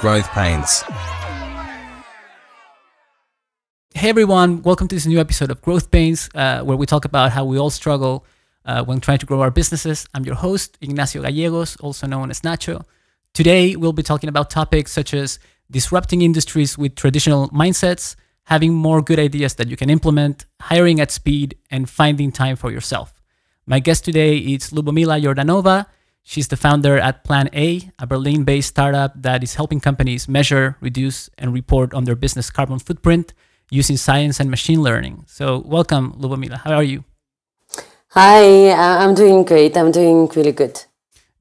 [0.00, 0.84] Growth Pains.
[3.94, 7.32] Hey everyone, welcome to this new episode of Growth Pains, uh, where we talk about
[7.32, 8.24] how we all struggle
[8.64, 10.06] uh, when trying to grow our businesses.
[10.14, 12.84] I'm your host, Ignacio Gallegos, also known as Nacho.
[13.34, 19.02] Today, we'll be talking about topics such as disrupting industries with traditional mindsets, having more
[19.02, 23.20] good ideas that you can implement, hiring at speed, and finding time for yourself.
[23.66, 25.86] My guest today is Lubomila Jordanova.
[26.28, 30.76] She's the founder at Plan A, a Berlin based startup that is helping companies measure,
[30.82, 33.32] reduce, and report on their business carbon footprint
[33.70, 35.24] using science and machine learning.
[35.26, 36.58] So, welcome, Lubomila.
[36.58, 37.04] How are you?
[38.10, 39.74] Hi, I'm doing great.
[39.74, 40.78] I'm doing really good.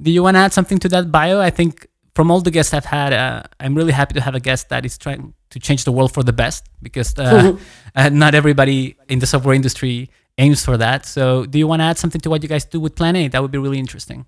[0.01, 1.41] Do you want to add something to that bio?
[1.41, 1.85] I think
[2.15, 4.85] from all the guests I've had, uh, I'm really happy to have a guest that
[4.85, 7.57] is trying to change the world for the best because uh,
[7.95, 11.05] uh, not everybody in the software industry aims for that.
[11.05, 13.27] So, do you want to add something to what you guys do with Plan A?
[13.27, 14.25] That would be really interesting.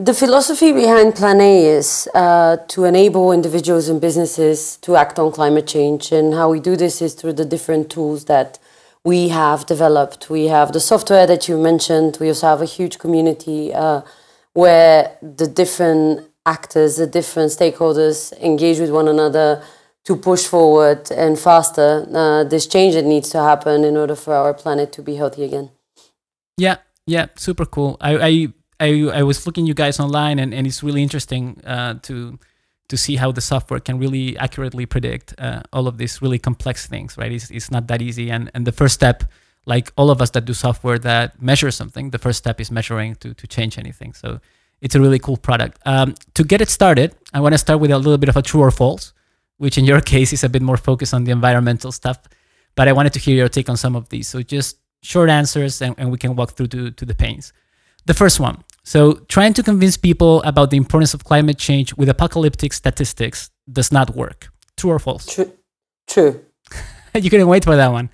[0.00, 5.30] The philosophy behind Plan A is uh, to enable individuals and businesses to act on
[5.30, 6.10] climate change.
[6.10, 8.58] And how we do this is through the different tools that
[9.04, 10.30] we have developed.
[10.30, 12.16] We have the software that you mentioned.
[12.18, 14.00] We also have a huge community uh,
[14.54, 19.62] where the different actors, the different stakeholders engage with one another
[20.04, 24.32] to push forward and faster uh, this change that needs to happen in order for
[24.32, 25.68] our planet to be healthy again.
[26.56, 27.98] Yeah, yeah, super cool.
[28.00, 28.48] I, I
[28.80, 32.38] I, I was looking you guys online and, and it's really interesting uh, to
[32.88, 36.86] to see how the software can really accurately predict uh, all of these really complex
[36.86, 37.30] things right?
[37.30, 38.30] It's, it's not that easy.
[38.30, 39.24] And and the first step
[39.66, 43.14] like all of us that do software that measure something the first step is measuring
[43.16, 44.12] to to change anything.
[44.14, 44.40] So
[44.80, 45.78] it's a really cool product.
[45.84, 48.42] Um, to get it started i want to start with a little bit of a
[48.42, 49.12] true or false
[49.58, 52.18] which in your case is a bit more focused on the environmental stuff
[52.74, 54.28] but i wanted to hear your take on some of these.
[54.28, 57.52] So just short answers and, and we can walk through to, to the pains.
[58.06, 62.08] The first one so, trying to convince people about the importance of climate change with
[62.08, 64.48] apocalyptic statistics does not work.
[64.76, 65.26] True or false?
[65.26, 65.52] True.
[66.06, 66.44] True.
[67.14, 68.10] you couldn't wait for that one.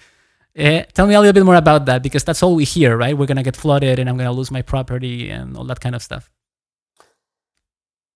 [0.58, 3.16] Uh, tell me a little bit more about that because that's all we hear, right?
[3.16, 5.80] We're going to get flooded and I'm going to lose my property and all that
[5.80, 6.30] kind of stuff.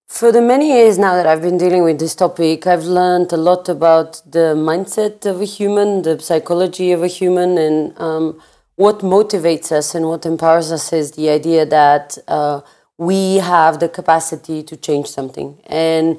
[0.09, 3.37] For the many years now that I've been dealing with this topic, I've learned a
[3.37, 8.43] lot about the mindset of a human, the psychology of a human, and um,
[8.81, 12.63] what motivates us and what empowers us is the idea that uh,
[12.97, 15.59] we have the capacity to change something.
[15.67, 16.19] And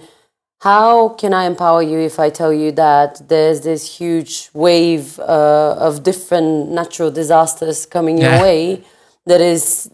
[0.60, 5.88] how can I empower you if I tell you that there's this huge wave uh,
[5.88, 8.36] of different natural disasters coming yeah.
[8.36, 8.84] your way
[9.26, 9.90] that is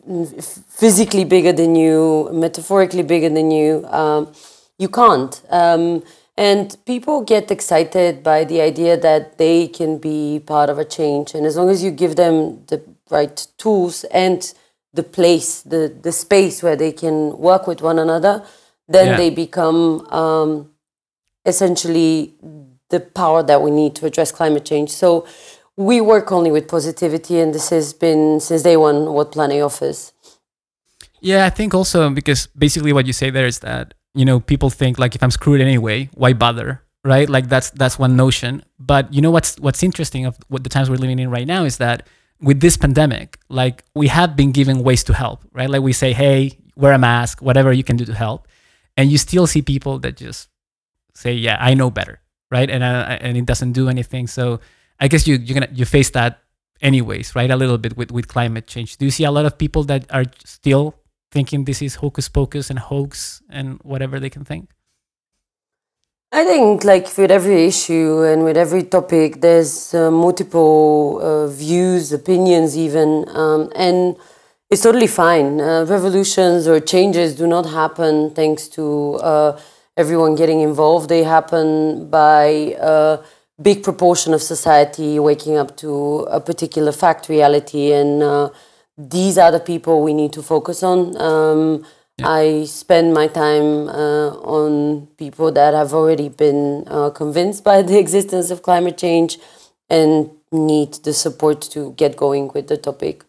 [0.67, 3.85] physically bigger than you, metaphorically bigger than you?
[3.87, 4.33] Um,
[4.77, 5.41] you can't.
[5.49, 6.03] Um,
[6.37, 11.33] and people get excited by the idea that they can be part of a change.
[11.33, 14.53] And as long as you give them the right tools and
[14.93, 18.45] the place, the, the space where they can work with one another,
[18.87, 19.17] then yeah.
[19.17, 20.71] they become um,
[21.45, 22.35] essentially
[22.89, 24.91] the power that we need to address climate change.
[24.91, 25.25] So
[25.75, 29.61] we work only with positivity, and this has been since day one what Plan A
[29.61, 30.13] offers.
[31.19, 34.69] Yeah, I think also because basically what you say there is that you know people
[34.69, 37.29] think like if i'm screwed anyway why bother right?
[37.29, 38.63] Like that's that's one notion.
[38.79, 41.63] But you know what's what's interesting of what the times we're living in right now
[41.63, 42.07] is that
[42.41, 45.69] with this pandemic like we have been given ways to help right?
[45.69, 48.47] Like we say hey wear a mask whatever you can do to help.
[48.97, 50.49] And you still see people that just
[51.15, 52.19] say yeah i know better
[52.51, 52.69] right?
[52.69, 54.27] And uh, and it doesn't do anything.
[54.27, 54.59] So
[54.99, 56.41] i guess you you're gonna you face that
[56.81, 57.49] anyways right?
[57.49, 58.97] A little bit with with climate change.
[58.97, 60.95] Do you see a lot of people that are still
[61.31, 64.69] thinking this is hocus pocus and hoax and whatever they can think?
[66.31, 72.11] I think, like with every issue and with every topic, there's uh, multiple uh, views,
[72.11, 74.17] opinions, even, um, and
[74.69, 75.61] it's totally fine.
[75.61, 79.59] Uh, revolutions or changes do not happen thanks to uh,
[79.95, 81.07] everyone getting involved.
[81.07, 83.19] They happen by a
[83.61, 88.49] big proportion of society waking up to a particular fact reality and uh,
[88.97, 91.19] these are the people we need to focus on.
[91.21, 91.85] Um,
[92.17, 92.29] yeah.
[92.29, 97.99] I spend my time uh, on people that have already been uh, convinced by the
[98.03, 99.37] existence of climate change
[99.89, 103.23] and need the support to get going with the topic.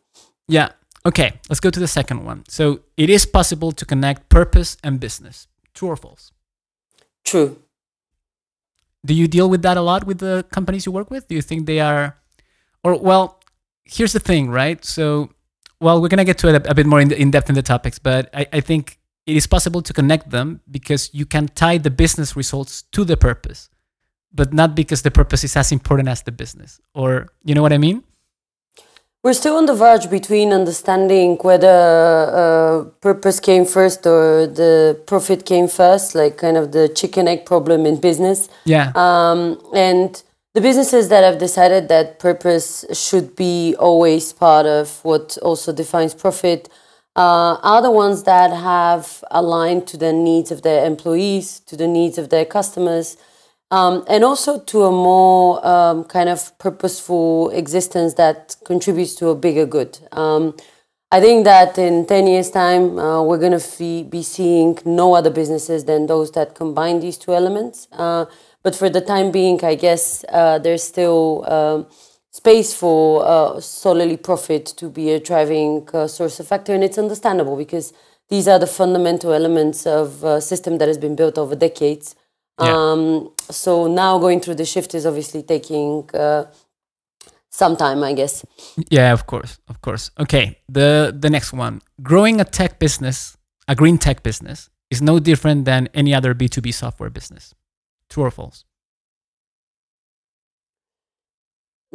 [0.47, 0.71] Yeah.
[1.05, 1.35] Okay.
[1.49, 2.45] Let's go to the second one.
[2.49, 5.47] So it is possible to connect purpose and business.
[5.75, 6.33] True or false?
[7.25, 7.59] True.
[9.05, 11.29] Do you deal with that a lot with the companies you work with?
[11.29, 12.17] Do you think they are,
[12.83, 13.41] or well,
[13.85, 14.85] here's the thing, right?
[14.85, 15.31] So
[15.81, 17.55] well, we're going to get to it a, a bit more in, in, depth in
[17.55, 21.49] the topics, but I, I think it is possible to connect them because you can
[21.49, 23.71] tie the business results to the purpose,
[24.33, 26.81] but not because the purpose is as important as the business.
[26.95, 28.03] Or, you know what I mean?
[29.25, 35.45] we're still on the verge between understanding whether uh, purpose came first or the profit
[35.45, 38.49] came first, like kind of the chicken egg problem in business.
[38.65, 38.93] Yeah.
[38.95, 40.23] Um, and
[40.59, 46.15] the businesses that have decided that purpose should be always part of what also defines
[46.15, 46.69] profit
[47.15, 51.87] uh, are the ones that have aligned to the needs of their employees, to the
[51.87, 53.17] needs of their customers,
[53.71, 59.37] um, and also to a more um, kind of purposeful existence that contributes to a
[59.37, 59.97] bigger good.
[60.11, 60.57] Um,
[61.13, 65.31] I think that in 10 years' time, uh, we're going to be seeing no other
[65.31, 67.87] businesses than those that combine these two elements.
[67.93, 68.27] Uh,
[68.69, 71.87] but for the time being, I guess uh, there's still um,
[72.31, 76.75] space for uh, solely profit to be a driving uh, source of factor.
[76.75, 77.95] And it's understandable because
[78.29, 82.15] these are the fundamental elements of a system that has been built over decades.
[82.61, 82.77] Yeah.
[82.77, 86.45] Um, so now going through the shift is obviously taking uh,
[87.49, 88.45] some time, I guess.
[88.91, 90.11] Yeah, of course, of course.
[90.19, 95.19] Okay, the the next one: growing a tech business, a green tech business, is no
[95.21, 97.55] different than any other B two B software business.
[98.09, 98.65] True or false?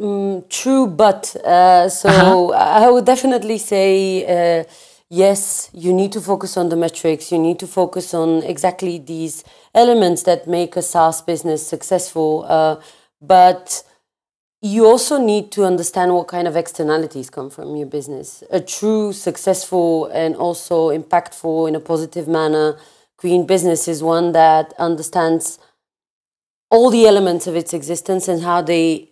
[0.00, 2.84] Mm, true, but uh, so uh-huh.
[2.86, 4.24] I would definitely say.
[4.60, 4.64] Uh,
[5.08, 7.30] yes, you need to focus on the metrics.
[7.30, 9.44] You need to focus on exactly these
[9.74, 12.44] elements that make a SaaS business successful.
[12.48, 12.80] Uh,
[13.20, 13.84] but
[14.60, 18.42] you also need to understand what kind of externalities come from your business.
[18.50, 22.76] A true, successful, and also impactful in a positive manner
[23.16, 25.58] green business is one that understands
[26.74, 29.10] all the elements of its existence and how they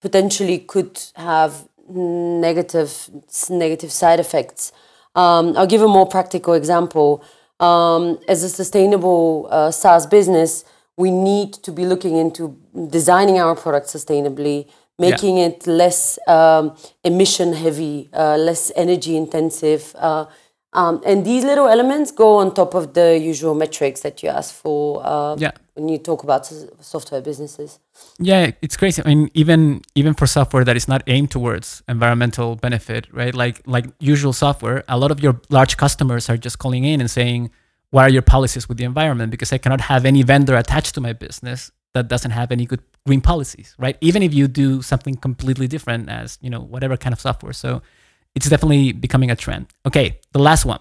[0.00, 3.10] potentially could have negative
[3.50, 4.72] negative side effects.
[5.14, 7.24] Um, I'll give a more practical example.
[7.58, 10.64] Um, as a sustainable uh, SaaS business,
[10.96, 12.56] we need to be looking into
[12.88, 14.68] designing our product sustainably,
[14.98, 15.48] making yeah.
[15.48, 19.94] it less um, emission heavy, uh, less energy intensive.
[19.98, 20.26] Uh,
[20.72, 24.54] um, and these little elements go on top of the usual metrics that you ask
[24.54, 25.50] for uh, yeah.
[25.80, 26.46] When you talk about
[26.80, 27.78] software businesses.
[28.18, 29.02] Yeah, it's crazy.
[29.04, 33.34] I mean, even even for software that is not aimed towards environmental benefit, right?
[33.34, 37.10] Like like usual software, a lot of your large customers are just calling in and
[37.10, 37.50] saying,
[37.90, 41.00] "What are your policies with the environment?" Because I cannot have any vendor attached to
[41.00, 43.96] my business that doesn't have any good green policies, right?
[44.00, 47.54] Even if you do something completely different as you know whatever kind of software.
[47.54, 47.80] So
[48.34, 49.66] it's definitely becoming a trend.
[49.86, 50.80] Okay, the last one.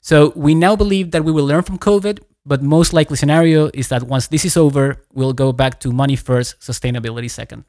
[0.00, 3.88] So we now believe that we will learn from COVID, but most likely scenario is
[3.88, 7.64] that once this is over, we'll go back to money first, sustainability second.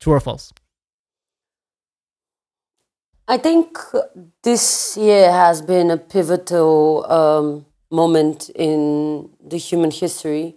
[0.00, 0.52] True or false?
[3.26, 3.78] I think
[4.42, 10.56] this year has been a pivotal um, moment in the human history,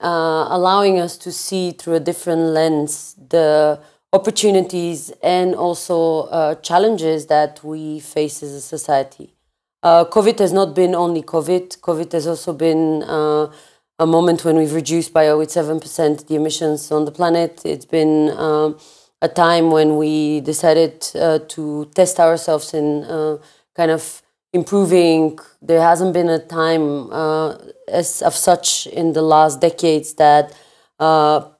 [0.00, 3.80] uh, allowing us to see through a different lens the
[4.12, 9.35] opportunities and also uh, challenges that we face as a society.
[9.82, 11.78] Uh, COVID has not been only COVID.
[11.80, 13.52] COVID has also been uh,
[13.98, 17.60] a moment when we've reduced by over 7% the emissions on the planet.
[17.64, 18.78] It's been um,
[19.20, 23.38] a time when we decided uh, to test ourselves in uh,
[23.74, 25.38] kind of improving.
[25.60, 27.56] There hasn't been a time uh,
[27.88, 30.54] as of such in the last decades that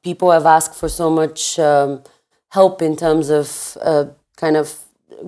[0.02, 2.02] people have asked for so much um,
[2.50, 3.76] help in terms of
[4.36, 4.78] kind of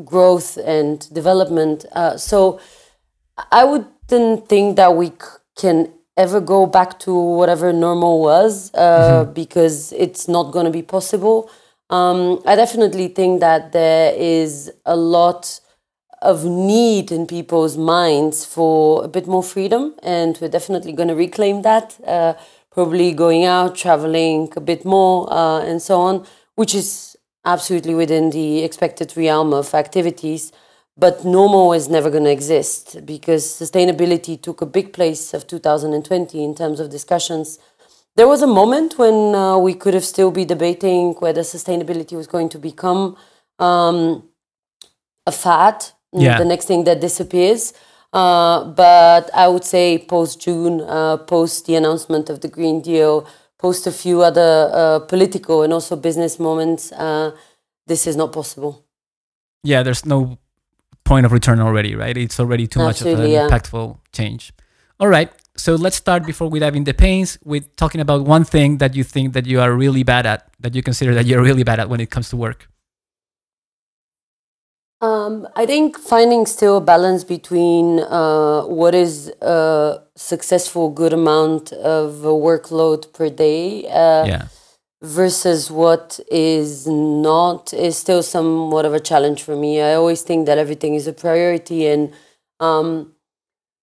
[0.05, 1.85] growth and development.
[2.17, 2.59] so
[3.53, 5.13] I wouldn't think that we
[5.57, 9.33] can ever go back to whatever normal was uh, mm-hmm.
[9.33, 11.51] because it's not going to be possible.
[11.91, 15.61] Um, I definitely think that there is a lot
[16.21, 21.15] of need in people's minds for a bit more freedom, and we're definitely going to
[21.15, 21.97] reclaim that.
[22.05, 22.35] Uh,
[22.73, 26.27] probably going out, traveling a bit more, uh, and so on,
[26.57, 30.53] which is absolutely within the expected realm of activities.
[30.99, 36.43] But normal is never going to exist because sustainability took a big place of 2020
[36.43, 37.59] in terms of discussions.
[38.17, 42.27] There was a moment when uh, we could have still be debating whether sustainability was
[42.27, 43.17] going to become
[43.61, 44.29] um,
[45.25, 46.37] a fad, yeah.
[46.37, 47.73] the next thing that disappears.
[48.13, 53.25] Uh, but I would say post June, uh, post the announcement of the Green Deal,
[53.59, 57.33] post a few other uh, political and also business moments, uh,
[57.87, 58.85] this is not possible.
[59.63, 60.39] Yeah, there's no
[61.09, 62.17] point of return already, right?
[62.17, 63.49] It's already too Absolutely, much of an yeah.
[63.49, 64.53] impactful change.
[65.01, 65.31] All right.
[65.57, 68.95] So let's start before we dive in the pains with talking about one thing that
[68.95, 71.81] you think that you are really bad at, that you consider that you're really bad
[71.81, 72.69] at when it comes to work.
[75.01, 81.73] Um, I think finding still a balance between uh, what is a successful, good amount
[81.73, 82.09] of
[82.49, 83.87] workload per day.
[83.87, 84.49] Uh, yeah
[85.03, 89.81] versus what is not is still somewhat of a challenge for me.
[89.81, 92.13] I always think that everything is a priority, and
[92.61, 93.15] um,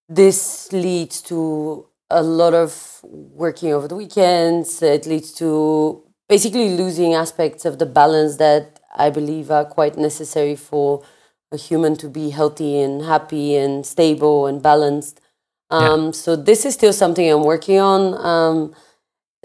[0.10, 4.82] this leads to a lot of working over the weekends.
[4.82, 10.56] It leads to basically losing aspects of the balance that I believe are quite necessary
[10.56, 11.04] for
[11.52, 15.22] a human to be healthy and happy and stable and balanced.
[15.70, 16.12] Um, yeah.
[16.12, 18.14] So this is still something I'm working on.
[18.26, 18.76] Um,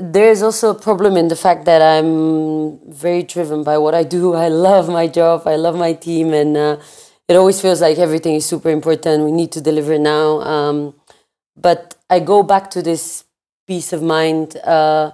[0.00, 4.35] there's also a problem in the fact that I'm very driven by what I do.
[4.47, 5.47] I love my job.
[5.47, 6.76] I love my team, and uh,
[7.28, 9.25] it always feels like everything is super important.
[9.25, 10.40] We need to deliver now.
[10.40, 10.95] Um,
[11.57, 13.25] but I go back to this
[13.66, 15.12] peace of mind uh,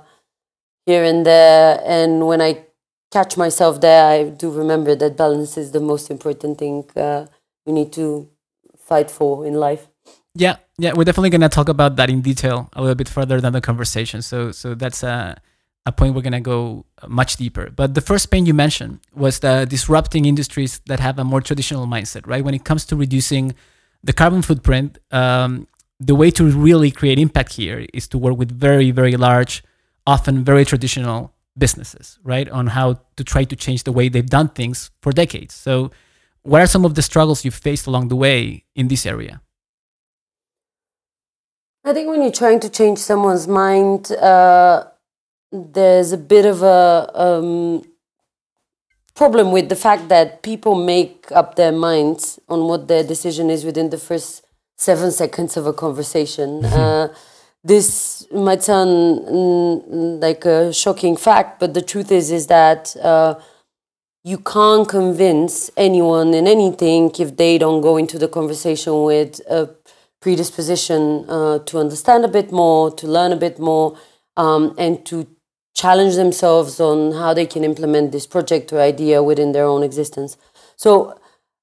[0.86, 2.64] here and there, and when I
[3.12, 7.26] catch myself there, I do remember that balance is the most important thing uh,
[7.64, 8.28] we need to
[8.78, 9.88] fight for in life.
[10.34, 13.52] Yeah, yeah, we're definitely gonna talk about that in detail a little bit further than
[13.52, 14.22] the conversation.
[14.22, 15.40] So, so that's a
[15.86, 17.70] a point we're gonna go much deeper.
[17.70, 21.86] But the first pain you mentioned was the disrupting industries that have a more traditional
[21.86, 22.44] mindset, right?
[22.44, 23.54] When it comes to reducing
[24.02, 25.68] the carbon footprint, um,
[26.00, 29.62] the way to really create impact here is to work with very, very large,
[30.06, 32.48] often very traditional businesses, right?
[32.50, 35.54] On how to try to change the way they've done things for decades.
[35.54, 35.90] So,
[36.42, 39.40] what are some of the struggles you've faced along the way in this area?
[41.86, 44.86] I think when you're trying to change someone's mind, uh,
[45.52, 47.84] there's a bit of a um,
[49.14, 53.64] problem with the fact that people make up their minds on what their decision is
[53.64, 54.44] within the first
[54.76, 56.62] seven seconds of a conversation.
[56.62, 56.74] Mm-hmm.
[56.74, 57.08] Uh,
[57.62, 63.36] this might sound mm, like a shocking fact, but the truth is is that uh,
[64.24, 69.68] you can't convince anyone in anything if they don't go into the conversation with a
[70.26, 73.96] predisposition uh, to understand a bit more, to learn a bit more,
[74.36, 75.24] um, and to
[75.72, 80.36] challenge themselves on how they can implement this project or idea within their own existence.
[80.74, 81.16] So,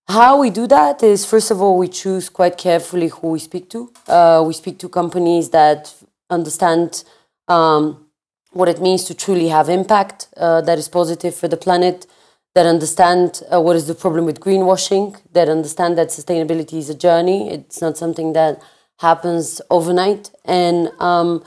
[0.08, 3.70] how we do that is first of all, we choose quite carefully who we speak
[3.72, 3.92] to.
[4.08, 5.94] Uh, we speak to companies that
[6.30, 7.04] understand
[7.50, 8.08] um,
[8.54, 12.08] what it means to truly have impact uh, that is positive for the planet
[12.56, 16.96] that understand uh, what is the problem with greenwashing, that understand that sustainability is a
[16.96, 17.50] journey.
[17.50, 18.62] It's not something that
[19.00, 20.30] happens overnight.
[20.46, 21.44] And um,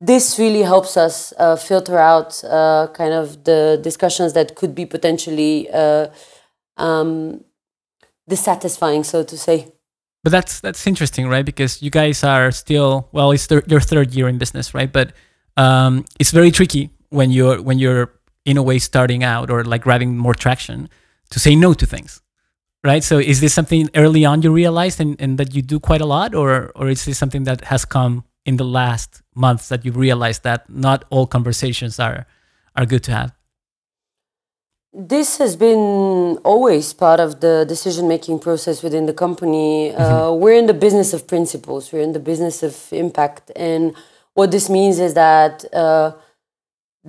[0.00, 4.84] this really helps us uh, filter out uh, kind of the discussions that could be
[4.84, 6.08] potentially uh,
[6.76, 7.44] um,
[8.28, 9.68] dissatisfying, so to say.
[10.24, 11.44] But that's that's interesting, right?
[11.44, 14.92] Because you guys are still well, it's th- your third year in business, right?
[14.92, 15.12] But
[15.56, 19.82] um, it's very tricky when you're when you're in a way starting out or like
[19.82, 20.88] grabbing more traction
[21.30, 22.22] to say no to things
[22.84, 26.00] right so is this something early on you realized and, and that you do quite
[26.00, 29.84] a lot or or is this something that has come in the last months that
[29.84, 32.26] you've realized that not all conversations are
[32.76, 33.38] are good to have
[34.92, 39.92] this has been always part of the decision making process within the company.
[39.92, 40.40] Uh, mm-hmm.
[40.40, 43.52] we're in the business of principles, we're in the business of impact.
[43.54, 43.94] And
[44.34, 46.12] what this means is that uh,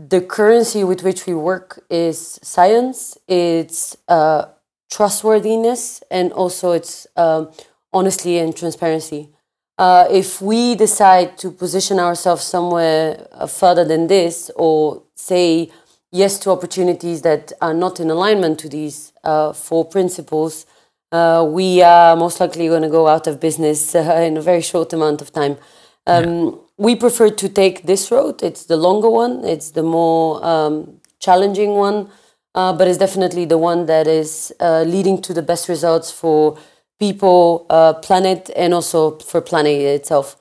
[0.08, 4.46] the currency with which we work is science, it's uh,
[4.90, 7.52] trustworthiness, and also it's um,
[7.92, 9.30] honesty and transparency.
[9.78, 15.72] Uh, if we decide to position ourselves somewhere uh, further than this, or say
[16.12, 20.66] yes to opportunities that are not in alignment to these uh, four principles,
[21.12, 24.62] uh, we are most likely going to go out of business uh, in a very
[24.62, 25.58] short amount of time.
[26.06, 28.42] Um, yeah we prefer to take this road.
[28.42, 29.44] It's the longer one.
[29.44, 32.10] It's the more um, challenging one,
[32.56, 36.58] uh, but it's definitely the one that is uh, leading to the best results for
[36.98, 40.38] people, uh, planet, and also for planet itself.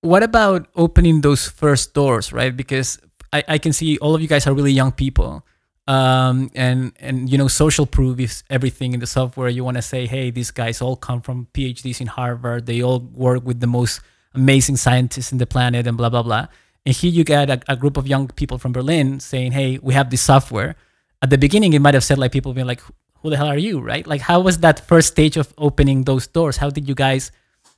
[0.00, 2.54] What about opening those first doors, right?
[2.54, 2.98] Because
[3.32, 5.46] I, I can see all of you guys are really young people.
[5.88, 9.48] Um, and and you know social proof is everything in the software.
[9.48, 12.66] You want to say, hey, these guys all come from PhDs in Harvard.
[12.66, 14.00] They all work with the most
[14.36, 16.46] amazing scientists in the planet and blah blah blah.
[16.84, 19.94] And here you get a, a group of young people from Berlin saying, "Hey, we
[19.94, 20.76] have this software."
[21.22, 22.82] At the beginning, it might have said like people being like,
[23.22, 24.06] "Who the hell are you?" Right?
[24.06, 26.58] Like, how was that first stage of opening those doors?
[26.58, 27.32] How did you guys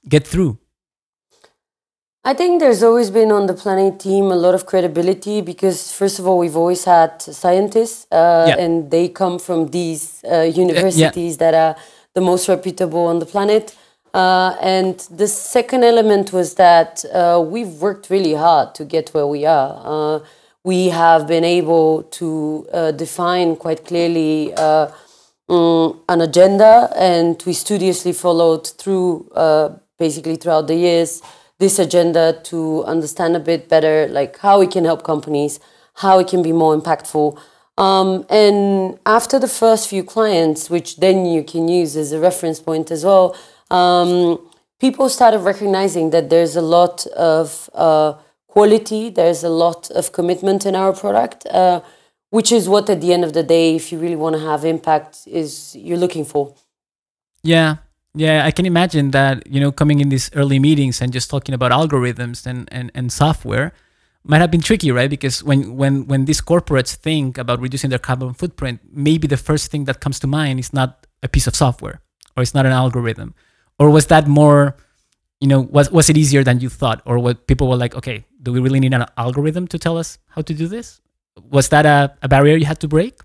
[0.08, 0.58] get through?
[2.24, 5.92] I think there's always been on the Plan A team a lot of credibility because,
[5.92, 8.62] first of all, we've always had scientists, uh, yeah.
[8.62, 11.38] and they come from these uh, universities yeah.
[11.38, 11.82] that are
[12.14, 13.74] the most reputable on the planet.
[14.14, 19.26] Uh, and the second element was that uh, we've worked really hard to get where
[19.26, 19.80] we are.
[19.84, 20.24] Uh,
[20.64, 28.12] we have been able to uh, define quite clearly um, an agenda, and we studiously
[28.12, 31.22] followed through uh, basically throughout the years
[31.58, 35.58] this agenda to understand a bit better, like how we can help companies,
[35.94, 37.38] how it can be more impactful.
[37.76, 42.60] Um, and after the first few clients, which then you can use as a reference
[42.60, 43.36] point as well,
[43.70, 44.38] um,
[44.80, 48.14] people started recognizing that there's a lot of uh,
[48.46, 51.80] quality, there's a lot of commitment in our product, uh,
[52.30, 54.64] which is what at the end of the day, if you really want to have
[54.64, 56.54] impact, is you're looking for.
[57.42, 57.76] Yeah,
[58.14, 61.54] yeah, I can imagine that, you know, coming in these early meetings and just talking
[61.54, 63.72] about algorithms and, and, and software
[64.24, 65.08] might have been tricky, right?
[65.08, 69.70] Because when, when, when these corporates think about reducing their carbon footprint, maybe the first
[69.70, 72.00] thing that comes to mind is not a piece of software
[72.36, 73.34] or it's not an algorithm.
[73.78, 74.76] Or was that more,
[75.40, 77.00] you know, was, was it easier than you thought?
[77.04, 80.18] Or what people were like, okay, do we really need an algorithm to tell us
[80.28, 81.00] how to do this?
[81.50, 83.20] Was that a, a barrier you had to break?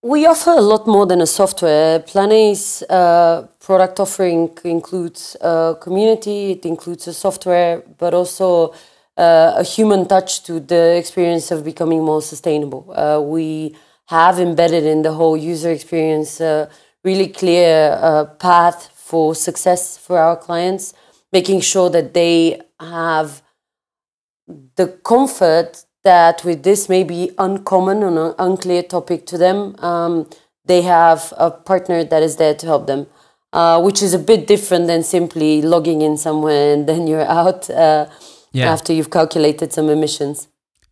[0.00, 1.98] We offer a lot more than a software.
[1.98, 8.72] Plan A's uh, product offering includes a community, it includes a software, but also
[9.16, 12.92] uh, a human touch to the experience of becoming more sustainable.
[12.94, 13.74] Uh, we
[14.06, 16.70] have embedded in the whole user experience a
[17.08, 20.84] really clear uh, path for success for our clients,
[21.32, 23.42] making sure that they have
[24.76, 25.70] the comfort
[26.04, 29.58] that with this maybe uncommon or an unclear topic to them,
[29.90, 30.28] um,
[30.64, 33.06] they have a partner that is there to help them,
[33.52, 37.68] uh, which is a bit different than simply logging in somewhere and then you're out
[37.70, 38.06] uh,
[38.52, 38.72] yeah.
[38.72, 40.48] after you've calculated some emissions.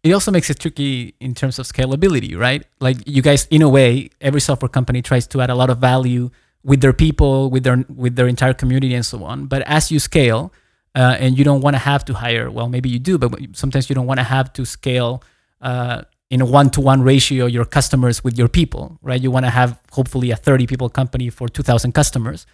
[0.06, 2.64] It also makes it tricky in terms of scalability, right?
[2.80, 5.78] Like you guys, in a way, every software company tries to add a lot of
[5.78, 6.30] value
[6.62, 9.46] with their people, with their with their entire community, and so on.
[9.46, 10.52] But as you scale,
[10.94, 12.50] uh, and you don't want to have to hire.
[12.50, 15.22] Well, maybe you do, but sometimes you don't want to have to scale
[15.60, 19.20] uh, in a one-to-one ratio your customers with your people, right?
[19.20, 22.46] You want to have hopefully a 30 people company for 2,000 customers.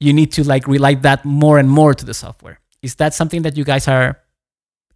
[0.00, 2.58] You need to like rely that more and more to the software.
[2.82, 4.18] Is that something that you guys are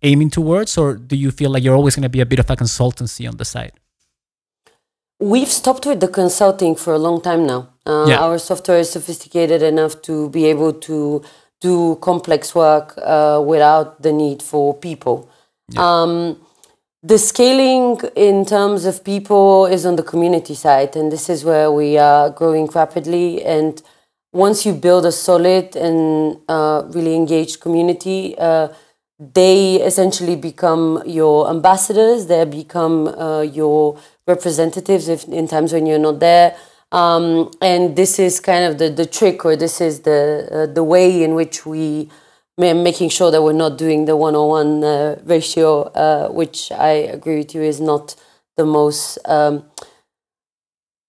[0.05, 2.49] aiming towards, or do you feel like you're always going to be a bit of
[2.51, 3.73] a consultancy on the side?
[5.21, 7.71] We've stopped with the consulting for a long time now.
[7.87, 8.19] Uh, yeah.
[8.19, 11.23] Our software is sophisticated enough to be able to
[11.61, 15.29] do complex work uh, without the need for people.
[15.71, 15.81] Yeah.
[15.81, 16.39] Um,
[17.03, 21.71] the scaling in terms of people is on the community side, and this is where
[21.71, 23.45] we are growing rapidly.
[23.45, 23.83] And
[24.33, 28.69] once you build a solid and uh, really engaged community, uh,
[29.19, 32.27] they essentially become your ambassadors.
[32.27, 36.57] They become uh, your representatives if in times when you're not there.
[36.93, 40.85] Um, and this is kind of the, the trick, or this is the uh, the
[40.85, 42.09] way in which we
[42.57, 46.91] making sure that we're not doing the one on one uh, ratio, uh, which I
[46.91, 48.15] agree with you is not
[48.57, 49.65] the most um,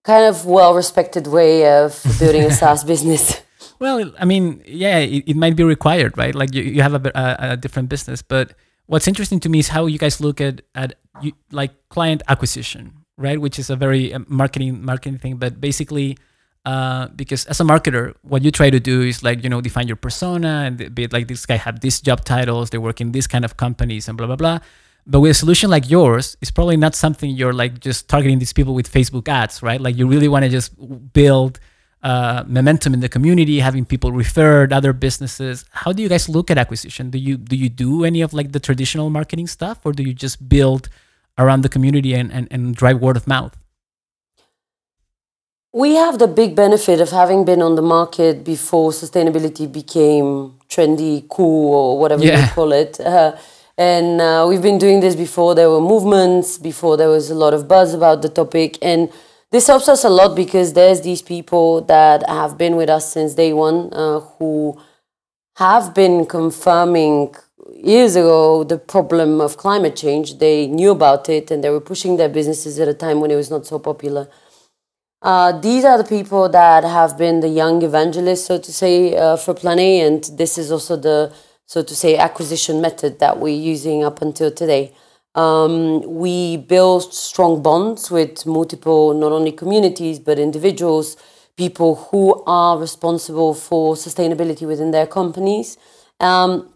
[0.03, 3.44] kind of well respected way of building a SaaS business.
[3.79, 6.33] Well, I mean, yeah, it, it might be required, right?
[6.33, 8.53] Like you, you have a, a, a different business, but
[8.85, 13.05] what's interesting to me is how you guys look at at you, like client acquisition
[13.17, 13.39] right?
[13.39, 16.17] Which is a very uh, marketing marketing thing, but basically.
[16.65, 19.87] Uh, because as a marketer, what you try to do is like you know define
[19.87, 23.27] your persona and be like this guy have these job titles, they work in these
[23.27, 24.57] kind of companies and blah blah blah.
[25.05, 28.51] But with a solution like yours, it's probably not something you're like just targeting these
[28.51, 29.79] people with Facebook ads, right?
[29.79, 30.73] Like you really want to just
[31.13, 31.59] build
[32.05, 35.65] uh, momentum in the community, having people referred other businesses.
[35.71, 37.09] How do you guys look at acquisition?
[37.09, 40.13] Do you do you do any of like the traditional marketing stuff, or do you
[40.13, 40.87] just build
[41.35, 43.57] around the community and, and, and drive word of mouth?
[45.73, 51.27] We have the big benefit of having been on the market before sustainability became trendy,
[51.27, 52.45] cool, or whatever yeah.
[52.45, 52.99] you call it.
[52.99, 53.35] Uh,
[53.77, 57.53] and uh, we've been doing this before there were movements, before there was a lot
[57.53, 58.77] of buzz about the topic.
[58.81, 59.09] And
[59.55, 63.35] this helps us a lot because there's these people that have been with us since
[63.35, 64.77] day one uh, who
[65.55, 67.33] have been confirming
[67.73, 70.39] years ago the problem of climate change.
[70.39, 73.37] They knew about it and they were pushing their businesses at a time when it
[73.37, 74.27] was not so popular.
[75.21, 79.37] Uh, these are the people that have been the young evangelists, so to say, uh,
[79.37, 81.33] for Plan A, and this is also the,
[81.65, 84.91] so to say, acquisition method that we're using up until today.
[85.35, 91.17] Um, we build strong bonds with multiple, not only communities, but individuals,
[91.57, 95.77] people who are responsible for sustainability within their companies.
[96.19, 96.73] Um,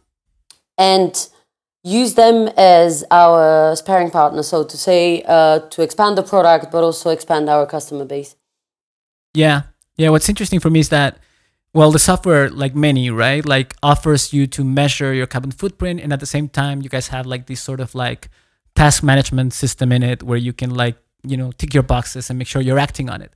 [0.77, 1.27] and
[1.83, 6.83] use them as our sparring partner, so to say, uh, to expand the product, but
[6.83, 8.35] also expand our customer base.
[9.33, 9.63] Yeah.
[9.95, 10.09] Yeah.
[10.09, 11.19] What's interesting for me is that,
[11.73, 16.01] well, the software, like many, right, like offers you to measure your carbon footprint.
[16.01, 18.29] And at the same time, you guys have like this sort of like
[18.79, 20.97] task management system in it where you can like,
[21.31, 23.31] you know, tick your boxes and make sure you're acting on it.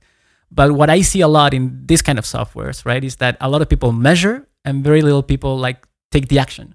[0.50, 3.48] But what I see a lot in this kind of softwares, right, is that a
[3.48, 5.78] lot of people measure and very little people like
[6.14, 6.74] take the action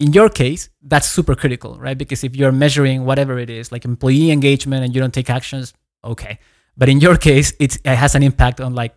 [0.00, 1.96] in your case, that's super critical, right?
[1.96, 5.74] Because if you're measuring whatever it is, like employee engagement, and you don't take actions,
[6.02, 6.38] okay.
[6.76, 8.94] But in your case, it has an impact on like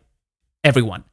[0.63, 1.03] everyone.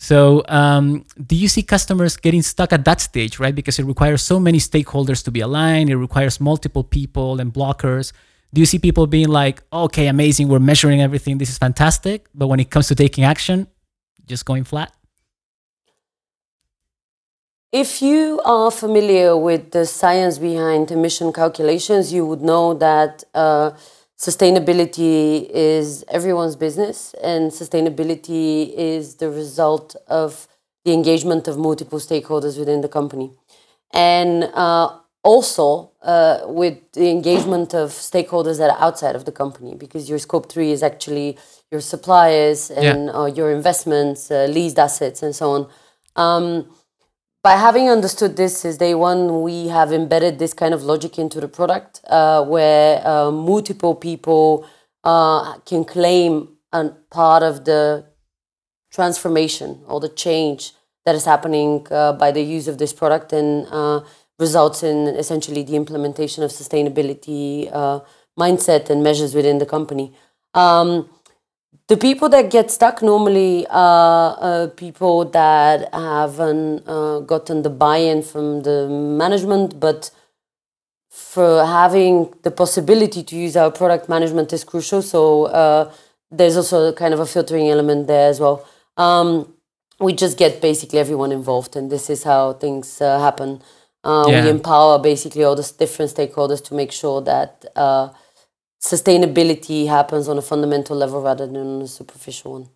[0.00, 3.54] So, um, do you see customers getting stuck at that stage, right?
[3.54, 8.12] Because it requires so many stakeholders to be aligned, it requires multiple people and blockers.
[8.54, 12.46] Do you see people being like, okay, amazing, we're measuring everything, this is fantastic, but
[12.46, 13.66] when it comes to taking action,
[14.24, 14.92] just going flat?
[17.72, 23.24] If you are familiar with the science behind emission calculations, you would know that.
[23.34, 23.72] Uh,
[24.18, 30.48] sustainability is everyone's business, and sustainability is the result of
[30.84, 33.30] the engagement of multiple stakeholders within the company.
[33.92, 39.74] And uh, also uh, with the engagement of stakeholders that are outside of the company,
[39.74, 41.38] because your scope three is actually
[41.70, 43.12] your suppliers and yeah.
[43.12, 45.68] uh, your investments, uh, leased assets, and so on.
[46.16, 46.66] Um,
[47.42, 51.40] by having understood this is day one, we have embedded this kind of logic into
[51.40, 54.66] the product uh, where uh, multiple people
[55.04, 58.04] uh, can claim a part of the
[58.90, 60.72] transformation or the change
[61.04, 64.00] that is happening uh, by the use of this product and uh,
[64.38, 68.00] results in essentially the implementation of sustainability uh,
[68.38, 70.12] mindset and measures within the company.
[70.54, 71.08] Um,
[71.88, 78.22] the people that get stuck normally are uh, people that haven't uh, gotten the buy-in
[78.22, 80.10] from the management, but
[81.08, 85.00] for having the possibility to use our product management is crucial.
[85.00, 85.92] So uh,
[86.30, 88.66] there's also kind of a filtering element there as well.
[88.98, 89.54] Um,
[89.98, 93.62] we just get basically everyone involved, and this is how things uh, happen.
[94.04, 94.44] Uh, yeah.
[94.44, 98.10] We empower basically all the different stakeholders to make sure that uh,
[98.80, 102.68] sustainability happens on a fundamental level rather than on a superficial one.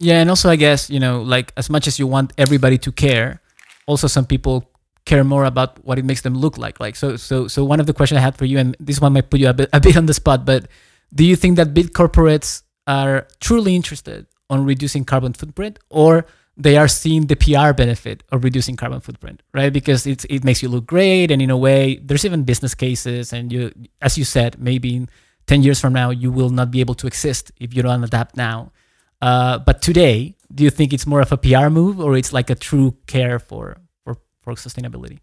[0.00, 2.92] Yeah, and also I guess you know, like as much as you want everybody to
[2.92, 3.40] care,
[3.86, 4.70] also some people
[5.04, 6.80] care more about what it makes them look like.
[6.80, 9.12] Like so, so, so one of the questions I had for you, and this one
[9.12, 10.66] might put you a bit, a bit on the spot, but
[11.14, 16.76] do you think that big corporates are truly interested on reducing carbon footprint, or they
[16.76, 19.72] are seeing the PR benefit of reducing carbon footprint, right?
[19.72, 23.32] Because it's it makes you look great, and in a way, there's even business cases,
[23.32, 25.08] and you, as you said, maybe in
[25.46, 28.36] ten years from now, you will not be able to exist if you don't adapt
[28.36, 28.72] now.
[29.20, 32.50] Uh, but today, do you think it's more of a PR move, or it's like
[32.50, 35.18] a true care for for for sustainability?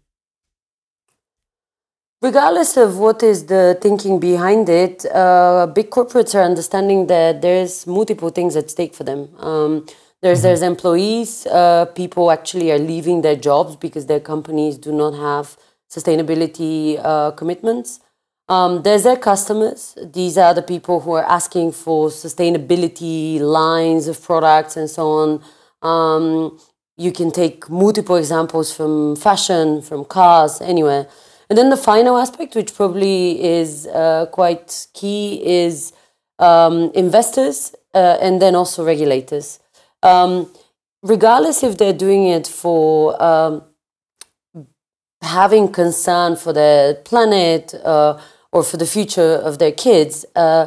[2.20, 7.84] Regardless of what is the thinking behind it, uh, big corporates are understanding that there's
[7.84, 9.28] multiple things at stake for them.
[9.38, 9.86] Um,
[10.22, 10.46] there's mm-hmm.
[10.46, 11.46] there's employees.
[11.46, 15.56] Uh, people actually are leaving their jobs because their companies do not have
[15.90, 18.00] sustainability uh, commitments.
[18.48, 19.96] Um, there's their customers.
[20.02, 25.42] These are the people who are asking for sustainability lines of products and so on.
[25.82, 26.58] Um,
[26.96, 31.08] you can take multiple examples from fashion, from cars, anywhere.
[31.48, 35.92] And then the final aspect, which probably is uh, quite key, is
[36.38, 39.58] um, investors uh, and then also regulators
[40.02, 40.50] um,
[41.02, 43.62] regardless if they're doing it for um,
[45.22, 48.18] having concern for the planet uh,
[48.50, 50.66] or for the future of their kids, uh,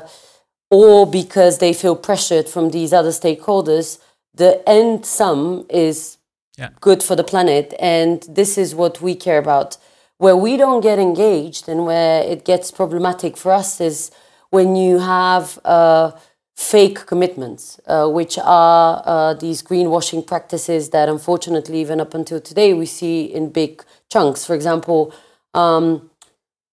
[0.71, 3.99] or because they feel pressured from these other stakeholders,
[4.33, 6.17] the end sum is
[6.57, 6.69] yeah.
[6.81, 7.73] good for the planet.
[7.79, 9.77] And this is what we care about.
[10.17, 14.11] Where we don't get engaged and where it gets problematic for us is
[14.49, 15.59] when you have.
[15.63, 16.11] Uh,
[16.55, 22.73] fake commitments, uh, which are uh, these greenwashing practices that unfortunately, even up until today,
[22.73, 24.45] we see in big chunks.
[24.45, 25.13] For example,
[25.53, 26.09] um,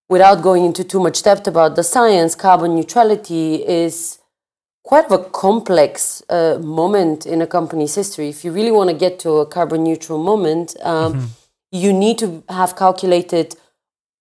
[0.08, 4.18] without going into too much depth about the science, carbon neutrality is
[4.84, 8.28] quite of a complex uh, moment in a company's history.
[8.28, 11.26] If you really want to get to a carbon neutral moment, um, mm-hmm.
[11.72, 13.56] you need to have calculated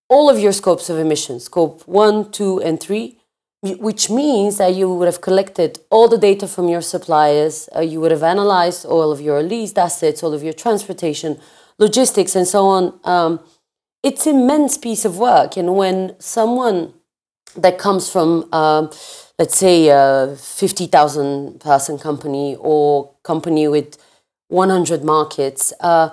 [0.08, 3.18] all of your scopes of emissions, scope one, two, and three
[3.62, 8.00] which means that you would have collected all the data from your suppliers, uh, you
[8.00, 11.38] would have analyzed all of your leased assets, all of your transportation,
[11.78, 12.98] logistics, and so on.
[13.04, 13.40] Um,
[14.02, 16.92] it's immense piece of work, and when someone
[17.56, 18.88] that comes from, uh,
[19.38, 23.96] let's say, a fifty thousand person company or company with
[24.48, 25.72] one hundred markets.
[25.78, 26.10] Uh,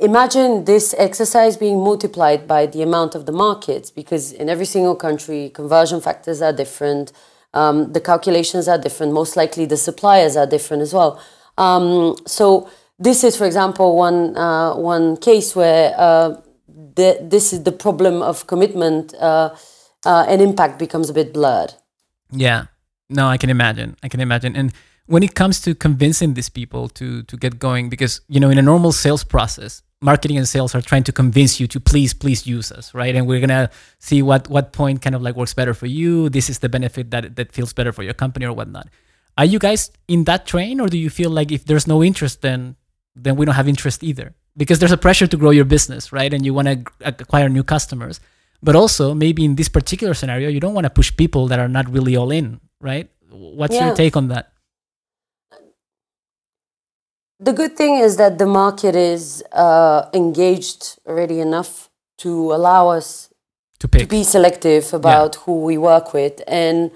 [0.00, 4.94] Imagine this exercise being multiplied by the amount of the markets, because in every single
[4.94, 7.10] country, conversion factors are different,
[7.52, 11.20] um, the calculations are different, most likely the suppliers are different as well.
[11.56, 17.64] Um, so this is, for example, one uh, one case where uh, the, this is
[17.64, 19.50] the problem of commitment uh,
[20.06, 21.74] uh, and impact becomes a bit blurred.
[22.30, 22.66] Yeah,
[23.10, 23.96] no, I can imagine.
[24.04, 24.72] I can imagine, and
[25.06, 28.58] when it comes to convincing these people to to get going because you know in
[28.58, 32.46] a normal sales process marketing and sales are trying to convince you to please please
[32.46, 33.14] use us right?
[33.14, 36.48] And we're gonna see what what point kind of like works better for you this
[36.48, 38.88] is the benefit that that feels better for your company or whatnot.
[39.36, 42.42] Are you guys in that train or do you feel like if there's no interest
[42.42, 42.76] then
[43.16, 44.34] then we don't have interest either?
[44.56, 46.32] Because there's a pressure to grow your business right?
[46.32, 48.20] And you want to acquire new customers.
[48.60, 51.68] But also maybe in this particular scenario you don't want to push people that are
[51.68, 53.10] not really all in right?
[53.30, 53.86] What's yeah.
[53.86, 54.52] your take on that
[57.40, 63.32] the good thing is that the market is uh, engaged already enough to allow us
[63.78, 64.02] to, pick.
[64.02, 65.42] to be selective about yeah.
[65.42, 66.42] who we work with.
[66.48, 66.90] And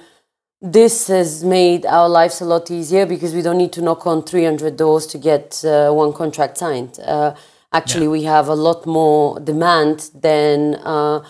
[0.61, 4.23] this has made our lives a lot easier because we don't need to knock on
[4.23, 6.99] 300 doors to get uh, one contract signed.
[7.05, 7.35] Uh,
[7.73, 8.11] actually, yeah.
[8.11, 11.25] we have a lot more demand than uh,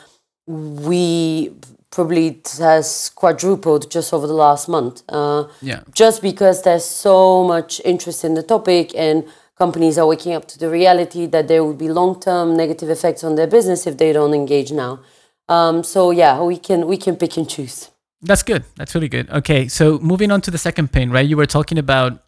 [0.46, 1.52] we
[1.92, 5.02] probably has quadrupled just over the last month.
[5.08, 5.82] Uh, yeah.
[5.94, 9.24] Just because there's so much interest in the topic and
[9.56, 13.36] companies are waking up to the reality that there will be long-term negative effects on
[13.36, 15.00] their business if they don't engage now.
[15.48, 17.90] Um, so yeah, we can we can pick and choose.
[18.22, 18.64] That's good.
[18.76, 19.28] That's really good.
[19.30, 21.28] Okay, so moving on to the second pain, right?
[21.28, 22.22] You were talking about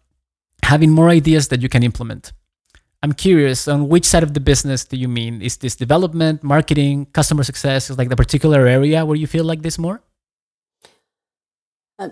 [0.63, 2.33] having more ideas that you can implement.
[3.05, 5.39] I'm curious on which side of the business do you mean?
[5.39, 7.91] Is this development, marketing, customer success?
[7.91, 10.01] Is like the particular area where you feel like this more?
[11.99, 12.09] Uh,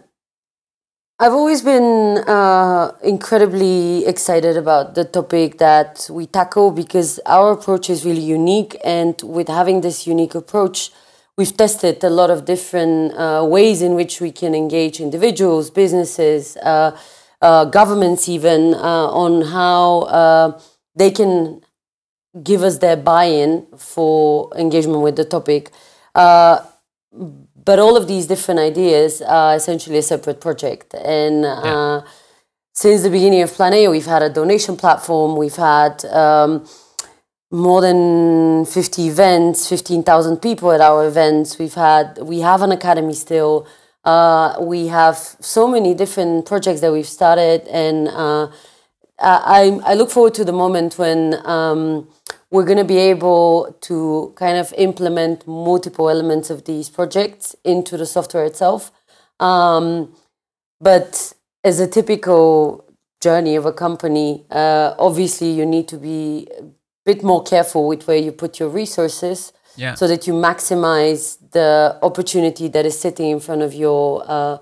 [1.17, 7.89] I've always been uh, incredibly excited about the topic that we tackle because our approach
[7.89, 8.77] is really unique.
[8.85, 10.91] And with having this unique approach,
[11.35, 16.55] we've tested a lot of different uh, ways in which we can engage individuals, businesses,
[16.57, 16.95] uh,
[17.41, 20.61] uh, governments, even uh, on how
[20.95, 21.61] they can
[22.41, 25.71] give us their buy-in for engagement with the topic.
[26.15, 26.59] Uh,
[27.65, 30.93] but all of these different ideas are essentially a separate project.
[30.93, 32.01] And uh, yeah.
[32.73, 35.37] since the beginning of Plan A, we've had a donation platform.
[35.37, 36.67] We've had um,
[37.51, 41.59] more than 50 events, 15,000 people at our events.
[41.59, 43.67] We've had, we have an academy still.
[44.03, 48.47] Uh, we have so many different projects that we've started and uh,
[49.23, 52.07] I, I look forward to the moment when um,
[52.51, 57.97] we're going to be able to kind of implement multiple elements of these projects into
[57.97, 58.91] the software itself.
[59.39, 60.15] Um,
[60.79, 61.33] but
[61.63, 62.85] as a typical
[63.21, 66.63] journey of a company, uh, obviously you need to be a
[67.05, 69.95] bit more careful with where you put your resources yeah.
[69.95, 74.57] so that you maximize the opportunity that is sitting in front of your uh,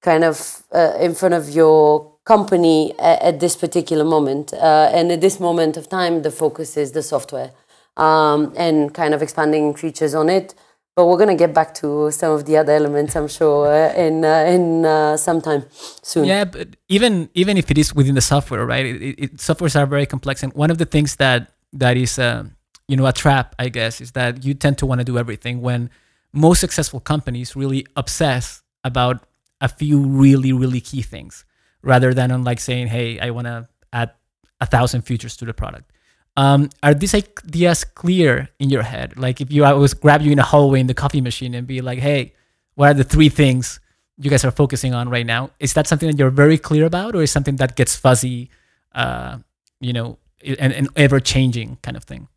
[0.00, 4.52] kind of uh, in front of your company at, at this particular moment.
[4.52, 7.50] Uh, and at this moment of time, the focus is the software
[7.96, 10.54] um, and kind of expanding features on it.
[10.94, 13.94] But we're going to get back to some of the other elements, I'm sure, uh,
[13.94, 15.62] in uh, in uh, some time
[16.02, 16.24] soon.
[16.24, 18.84] Yeah, but even even if it is within the software, right?
[18.84, 22.42] It, it, softwares are very complex, and one of the things that that is uh,
[22.88, 25.62] you know a trap, I guess, is that you tend to want to do everything
[25.62, 25.88] when
[26.32, 29.16] most successful companies really obsess about
[29.60, 31.44] a few really really key things
[31.82, 34.12] rather than on like saying, hey, I want to add
[34.60, 35.92] a thousand features to the product.
[36.36, 39.18] Um, are these ideas clear in your head?
[39.18, 41.66] Like if you I was grab you in a hallway in the coffee machine and
[41.66, 42.34] be like, hey,
[42.74, 43.80] what are the three things
[44.18, 45.50] you guys are focusing on right now?
[45.58, 48.50] Is that something that you're very clear about, or is something that gets fuzzy,
[48.94, 49.38] uh,
[49.80, 52.28] you know, and, and ever changing kind of thing?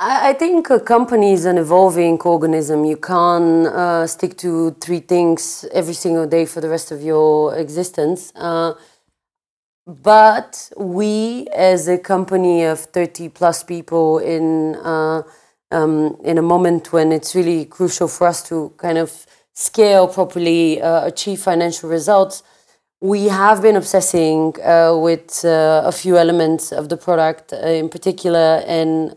[0.00, 2.84] I think a company is an evolving organism.
[2.84, 7.56] You can't uh, stick to three things every single day for the rest of your
[7.56, 8.32] existence.
[8.36, 8.74] Uh,
[9.88, 15.22] but we, as a company of 30 plus people, in, uh,
[15.72, 20.80] um, in a moment when it's really crucial for us to kind of scale properly,
[20.80, 22.44] uh, achieve financial results,
[23.00, 28.62] we have been obsessing uh, with uh, a few elements of the product in particular
[28.64, 29.12] and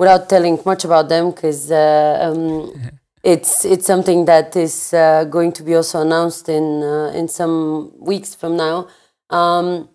[0.00, 2.72] without telling much about them because uh, um,
[3.22, 7.92] it's it's something that is uh, going to be also announced in uh, in some
[8.00, 8.88] weeks from now.
[9.28, 9.90] Um,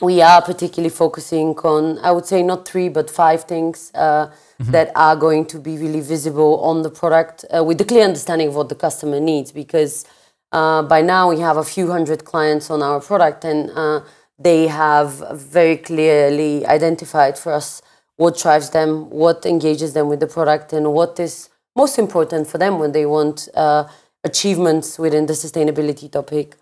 [0.00, 4.70] we are particularly focusing on, I would say, not three but five things mm-hmm.
[4.70, 8.54] that are going to be really visible on the product with the clear understanding of
[8.54, 10.06] what the customer needs because.
[10.52, 14.00] Uh, by now we have a few hundred clients on our product and uh,
[14.36, 17.80] they have very clearly identified for us
[18.20, 22.58] what drives them, what engages them with the product, and what is most important for
[22.58, 23.88] them when they want uh,
[24.22, 26.54] achievements within the sustainability topic.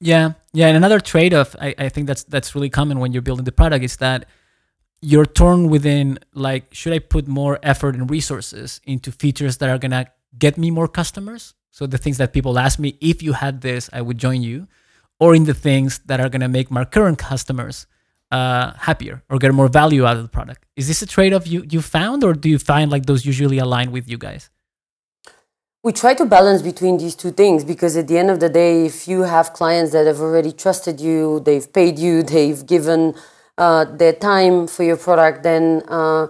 [0.00, 3.44] Yeah, yeah, and another trade-off I, I think that's that's really common when you're building
[3.44, 4.24] the product is that
[5.02, 9.78] you're torn within like should I put more effort and resources into features that are
[9.84, 10.06] gonna
[10.38, 11.54] get me more customers?
[11.70, 14.68] So the things that people ask me, if you had this, I would join you,
[15.20, 17.86] or in the things that are gonna make my current customers
[18.30, 20.64] uh, happier or get more value out of the product.
[20.76, 23.90] Is this a trade-off you you found, or do you find like those usually align
[23.92, 24.50] with you guys?
[25.84, 28.84] We try to balance between these two things because at the end of the day,
[28.86, 33.14] if you have clients that have already trusted you, they've paid you, they've given
[33.56, 36.26] uh, their time for your product, then uh,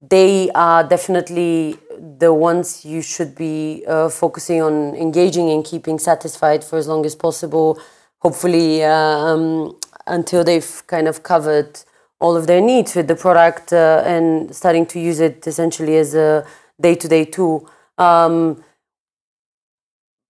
[0.00, 1.76] they are definitely
[2.18, 7.04] the ones you should be uh, focusing on engaging and keeping satisfied for as long
[7.04, 7.78] as possible.
[8.20, 11.80] Hopefully, uh, um, until they've kind of covered
[12.20, 16.14] all of their needs with the product uh, and starting to use it essentially as
[16.14, 16.46] a
[16.80, 17.68] day-to-day tool.
[17.98, 18.62] Um,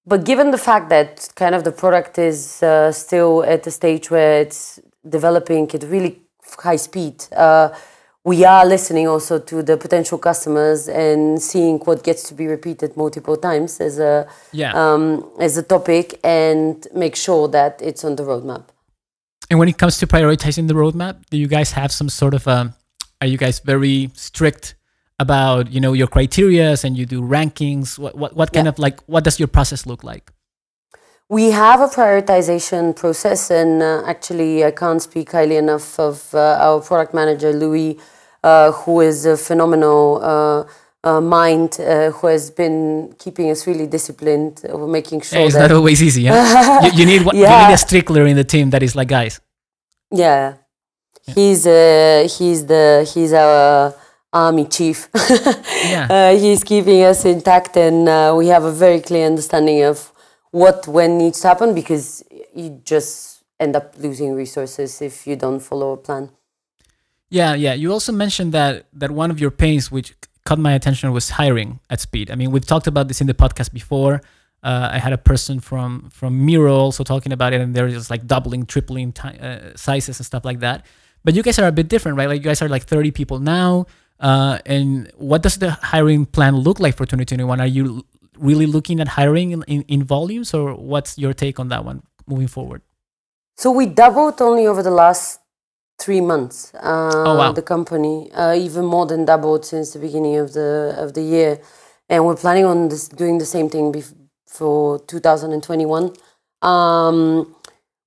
[0.07, 4.11] but given the fact that kind of the product is uh, still at a stage
[4.11, 6.21] where it's developing at really
[6.59, 7.71] high speed, uh,
[8.25, 12.97] we are listening also to the potential customers and seeing what gets to be repeated
[12.97, 14.73] multiple times as a Yeah.
[14.75, 18.65] um, as a topic and make sure that it's on the roadmap.
[19.51, 22.47] And when it comes to prioritizing the roadmap, do you guys have some sort of
[22.49, 22.75] um
[23.21, 24.75] are you guys very strict
[25.19, 27.99] about, you know, your criterias and you do rankings?
[27.99, 28.71] What what, what kind Yeah.
[28.71, 30.31] of like what does your process look like?
[31.29, 36.59] We have a prioritization process, and uh, actually, I can't speak highly enough of uh,
[36.61, 37.99] our product manager, Louis,
[38.43, 40.23] uh, who is a phenomenal
[41.05, 45.55] uh, mind, uh, who has been keeping us really disciplined, uh, making sure Hey, it's
[45.55, 45.69] that.
[45.69, 46.83] not always easy, yeah.
[46.87, 47.69] you, you need one- you Yeah.
[47.69, 49.41] need a stickler in the team that is like, guys,
[50.11, 50.55] Yeah.
[51.35, 53.95] He's uh, he's the he's our
[54.33, 55.09] army chief.
[55.95, 56.07] Yeah.
[56.11, 60.13] uh, he's keeping us intact, and uh, we have a very clear understanding of
[60.51, 62.23] what when needs to happen because
[62.55, 66.29] you just end up losing resources if you don't follow a plan.
[67.31, 67.73] Yeah, yeah.
[67.75, 70.13] You also mentioned that that one of your pains, which
[70.45, 72.31] caught my attention, was hiring at speed.
[72.31, 74.21] I mean, we've talked about this in the podcast before.
[74.63, 78.11] Uh, I had a person from from Miro also talking about it, and they're just
[78.11, 80.87] like doubling, tripling ti- uh, sizes and stuff like that.
[81.23, 82.29] But you guys are a bit different, right?
[82.29, 83.87] Like you guys are like 30 people now.
[84.21, 87.61] Uh, and what does the hiring plan look like for 2021?
[87.61, 88.05] Are you
[88.39, 92.03] really looking at hiring in, in, in volumes, or what's your take on that one
[92.27, 92.83] moving forward?
[93.57, 95.41] So we doubled only over the last
[95.99, 96.73] three months.
[96.75, 97.53] Uh, Oh, wow.
[97.53, 101.61] The company uh, even more than doubled since the beginning of the of the year,
[102.09, 104.15] and we're planning on this, doing the same thing bef-
[104.47, 106.13] for 2021.
[106.63, 107.55] Um,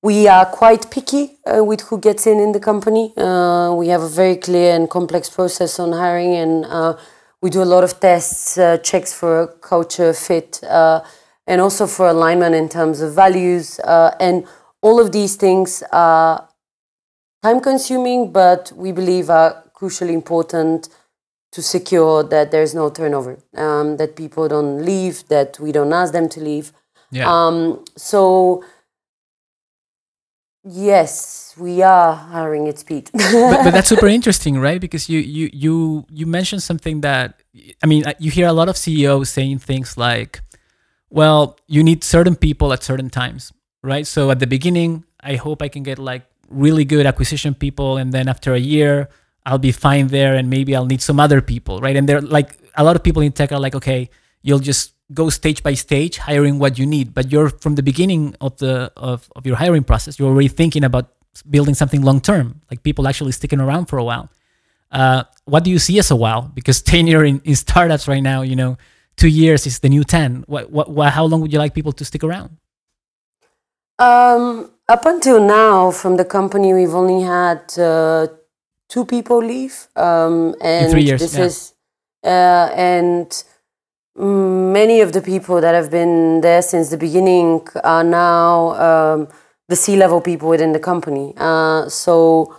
[0.04, 3.14] we are quite picky uh, with who gets in in the company.
[3.18, 6.96] Uh, we have a very clear and complex process on hiring, and uh,
[7.42, 11.02] we do a lot of tests, uh, checks for culture fit, uh,
[11.48, 13.80] and also for alignment in terms of values.
[13.80, 14.46] Uh, and
[14.82, 16.47] all of these things are
[17.44, 20.90] time consuming, but we believe are crucially important
[21.52, 26.14] to secure that there's no turnover, um, that people don't leave, that we don't ask
[26.14, 26.74] them to leave.
[27.12, 27.26] Yeah.
[27.32, 28.64] Um, so,
[30.64, 33.10] yes, we are hiring at speed.
[33.14, 34.82] but, but that's super interesting, right?
[34.82, 37.42] Because you you you you mentioned something that
[37.82, 40.42] I mean, uh, you hear a lot of CEOs saying things like,
[41.10, 45.62] "Well, you need certain people at certain times, right?" So at the beginning, I hope
[45.62, 49.10] I can get like really good acquisition people, and then after a year,
[49.46, 51.96] I'll be fine there, and maybe I'll need some other people, right?
[51.96, 54.10] And they're like a lot of people in tech are like, "Okay,
[54.42, 57.14] you'll just go stage by stage hiring what you need.
[57.14, 60.84] But you're from the beginning of the of, of your hiring process you're already thinking
[60.84, 61.14] about
[61.50, 64.30] building something long term like people actually sticking around for a while.
[64.92, 68.42] Uh, what do you see as a while because tenure in, in startups right now
[68.42, 68.78] you know
[69.18, 71.92] two years is the new 10 what, what, what how long would you like people
[71.94, 72.58] to stick around?
[74.00, 78.28] Um, up until now, from the company, we've only had uh,
[78.88, 81.46] two people leave, um, and three years, this yeah.
[81.46, 81.74] is
[82.24, 83.44] uh, and
[84.16, 89.28] many of the people that have been there since the beginning are now um,
[89.68, 91.34] the C-level people within the company.
[91.38, 92.56] Uh, so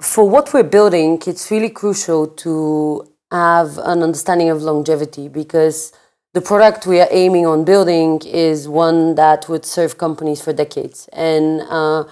[0.00, 5.92] for what we're building, it's really crucial to have an understanding of longevity because
[6.34, 11.08] the product we are aiming on building is one that would serve companies for decades.
[11.12, 12.04] And uh,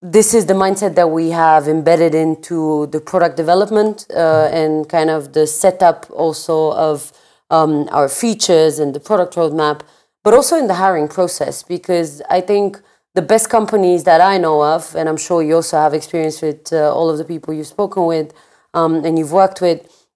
[0.00, 5.10] this is the mindset that we have embedded into the product development uh, and kind
[5.10, 7.12] of the setup also of
[7.50, 9.82] um, our features and the product roadmap,
[10.24, 12.80] but also in the hiring process because I think
[13.14, 16.72] the best companies that I know of, and I'm sure you also have experience with
[16.72, 18.32] uh, all of the people you've spoken with
[18.72, 20.06] um, and you've worked with,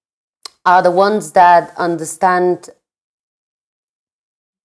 [0.64, 2.70] are the ones that understand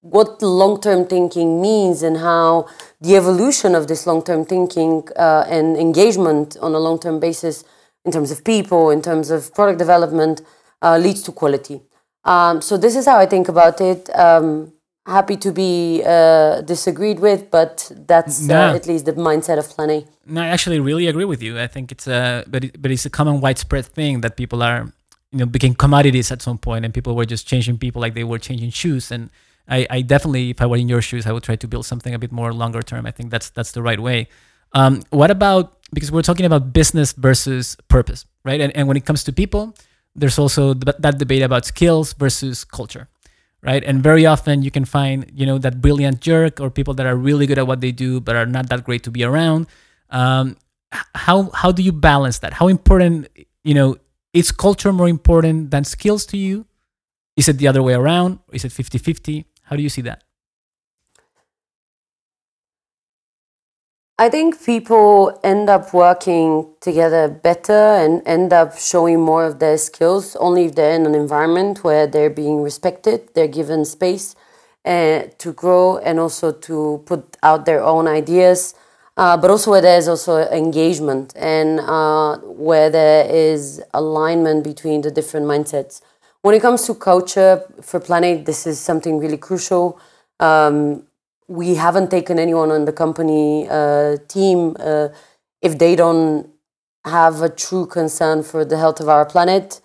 [0.09, 2.67] what long term thinking means and how
[3.01, 7.63] the evolution of this long term thinking uh, and engagement on a long term basis,
[8.05, 10.41] in terms of people, in terms of product development,
[10.81, 11.81] uh, leads to quality.
[12.23, 14.09] Um, so, this is how I think about it.
[14.15, 14.73] Um,
[15.05, 18.75] happy to be uh, disagreed with, but that's uh, no.
[18.75, 20.05] at least the mindset of Plan A.
[20.25, 21.59] No, I actually really agree with you.
[21.59, 24.91] I think it's a but it, but it's a common widespread thing that people are
[25.31, 28.23] you know became commodities at some point, and people were just changing people like they
[28.23, 29.11] were changing shoes.
[29.11, 29.29] And
[29.67, 32.13] I, I definitely, if I were in your shoes, I would try to build something
[32.13, 33.05] a bit more longer term.
[33.05, 34.27] I think that's that's the right way.
[34.73, 38.61] Um, what about because we're talking about business versus purpose, right?
[38.61, 39.75] And and when it comes to people,
[40.15, 43.07] there's also that debate about skills versus culture
[43.61, 47.05] right and very often you can find you know that brilliant jerk or people that
[47.05, 49.67] are really good at what they do but are not that great to be around
[50.09, 50.57] um,
[51.15, 53.27] how how do you balance that how important
[53.63, 53.95] you know
[54.33, 56.65] is culture more important than skills to you
[57.35, 60.23] is it the other way around is it 50-50 how do you see that
[64.19, 69.77] I think people end up working together better and end up showing more of their
[69.77, 74.35] skills only if they're in an environment where they're being respected, they're given space
[74.85, 78.73] uh, to grow and also to put out their own ideas,
[79.17, 85.11] uh, but also where there's also engagement and uh, where there is alignment between the
[85.11, 86.01] different mindsets.
[86.47, 89.99] When it comes to culture for Plan A, this is something really crucial.
[90.39, 91.03] Um,
[91.49, 95.09] we haven't taken anyone on the company uh, team uh,
[95.61, 96.49] if they don't
[97.03, 99.81] have a true concern for the health of our planet.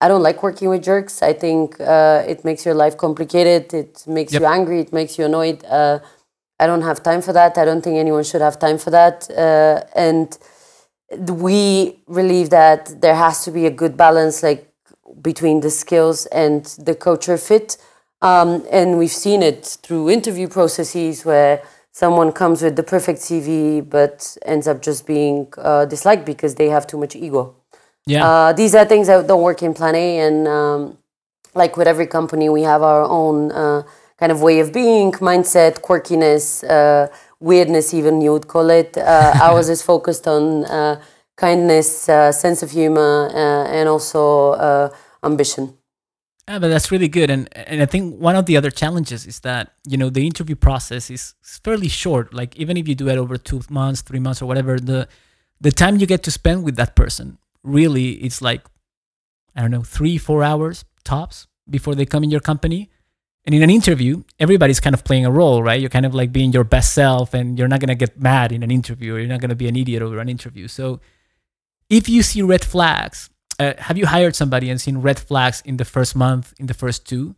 [0.00, 1.20] I don't like working with jerks.
[1.20, 3.74] I think uh, it makes your life complicated.
[3.74, 4.40] It makes yep.
[4.40, 4.80] you angry.
[4.80, 5.66] It makes you annoyed.
[5.66, 5.98] Uh,
[6.58, 7.58] I don't have time for that.
[7.58, 9.28] I don't think anyone should have time for that.
[9.28, 10.28] Uh, and
[11.42, 14.72] we believe that there has to be a good balance, like
[15.26, 17.68] between the skills and the culture fit.
[18.22, 21.54] Um, and we've seen it through interview processes where
[22.02, 23.56] someone comes with the perfect CV
[23.96, 24.16] but
[24.52, 27.42] ends up just being uh, disliked because they have too much ego.
[28.06, 28.24] Yeah.
[28.26, 30.08] Uh, these are things that don't work in Plan A.
[30.26, 30.98] And um,
[31.54, 33.82] like with every company, we have our own uh,
[34.20, 36.46] kind of way of being, mindset, quirkiness,
[36.76, 37.08] uh,
[37.40, 38.96] weirdness, even you would call it.
[38.96, 41.00] Uh, ours is focused on uh,
[41.34, 41.88] kindness,
[42.42, 43.28] sense of humor,
[43.78, 44.22] and also
[45.26, 45.76] ambition.
[46.48, 47.28] Yeah, but that's really good.
[47.28, 50.54] And and I think one of the other challenges is that, you know, the interview
[50.54, 52.32] process is fairly short.
[52.32, 55.08] Like even if you do it over two months, three months or whatever, the
[55.60, 58.62] the time you get to spend with that person really it's like
[59.56, 62.90] I don't know, three, four hours tops before they come in your company.
[63.44, 65.80] And in an interview, everybody's kind of playing a role, right?
[65.80, 68.62] You're kind of like being your best self and you're not gonna get mad in
[68.62, 70.68] an interview or you're not gonna be an idiot over an interview.
[70.68, 71.00] So
[71.88, 75.76] if you see red flags uh, have you hired somebody and seen red flags in
[75.76, 77.34] the first month, in the first two,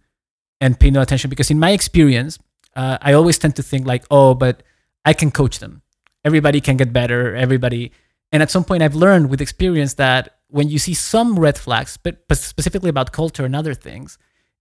[0.60, 1.30] and pay no attention?
[1.30, 2.38] Because in my experience,
[2.76, 4.62] uh, I always tend to think like, oh, but
[5.04, 5.82] I can coach them.
[6.24, 7.34] Everybody can get better.
[7.34, 7.92] Everybody.
[8.32, 11.96] And at some point, I've learned with experience that when you see some red flags,
[11.96, 14.18] but, specifically about culture and other things,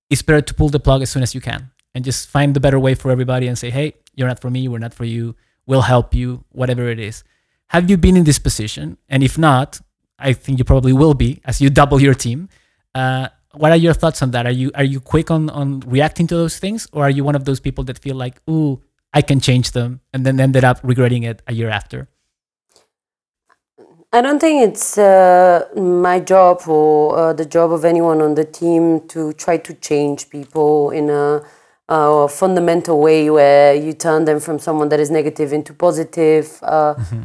[0.10, 2.60] it's better to pull the plug as soon as you can and just find the
[2.60, 4.68] better way for everybody and say, hey, you're not for me.
[4.68, 5.36] We're not for you.
[5.66, 7.24] We'll help you, whatever it is.
[7.70, 8.98] Have you been in this position?
[9.10, 9.82] And if not,
[10.20, 12.50] I think you probably will be as you double your team.
[12.96, 14.46] Uh, what are your thoughts on that?
[14.46, 17.36] Are you are you quick on on reacting to those things, or are you one
[17.36, 18.82] of those people that feel like, "Ooh,
[19.14, 22.08] I can change them," and then ended up regretting it a year after?
[24.14, 28.46] I don't think it's uh, my job or uh, the job of anyone on the
[28.46, 31.44] team to try to change people in a,
[31.90, 36.58] a, fundamental way where you turn them from someone that is negative into positive.
[36.64, 37.24] Uh, mm-hmm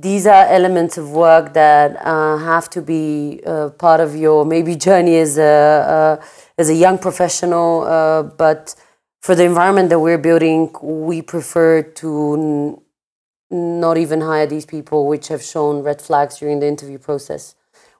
[0.00, 4.74] these are elements of work that uh, have to be uh, part of your maybe
[4.74, 5.44] journey as a
[6.20, 6.24] uh,
[6.58, 7.82] as a young professional.
[7.82, 8.74] Uh, but
[9.20, 12.82] for the environment that we're building, we prefer to
[13.50, 17.54] not even hire these people, which have shown red flags during the interview process.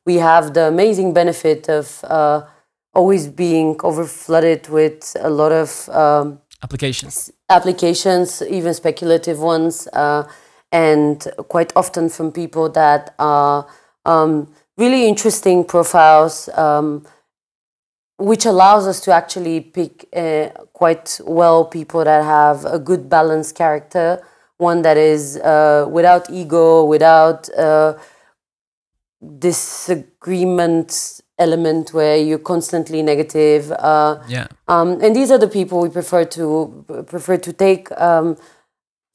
[0.06, 2.46] We have the amazing benefit of uh,
[2.94, 10.26] always being overflooded with a lot of um, applications, applications, even speculative ones uh,
[10.72, 13.66] and quite often from people that are
[14.04, 17.04] um, really interesting profiles, um,
[18.18, 23.54] which allows us to actually pick uh, quite well people that have a good balanced
[23.54, 24.22] character,
[24.58, 27.94] one that is uh, without ego, without uh,
[29.38, 33.72] disagreement element where you're constantly negative.
[33.72, 34.46] Uh, yeah.
[34.68, 37.90] Um, and these are the people we prefer to prefer to take.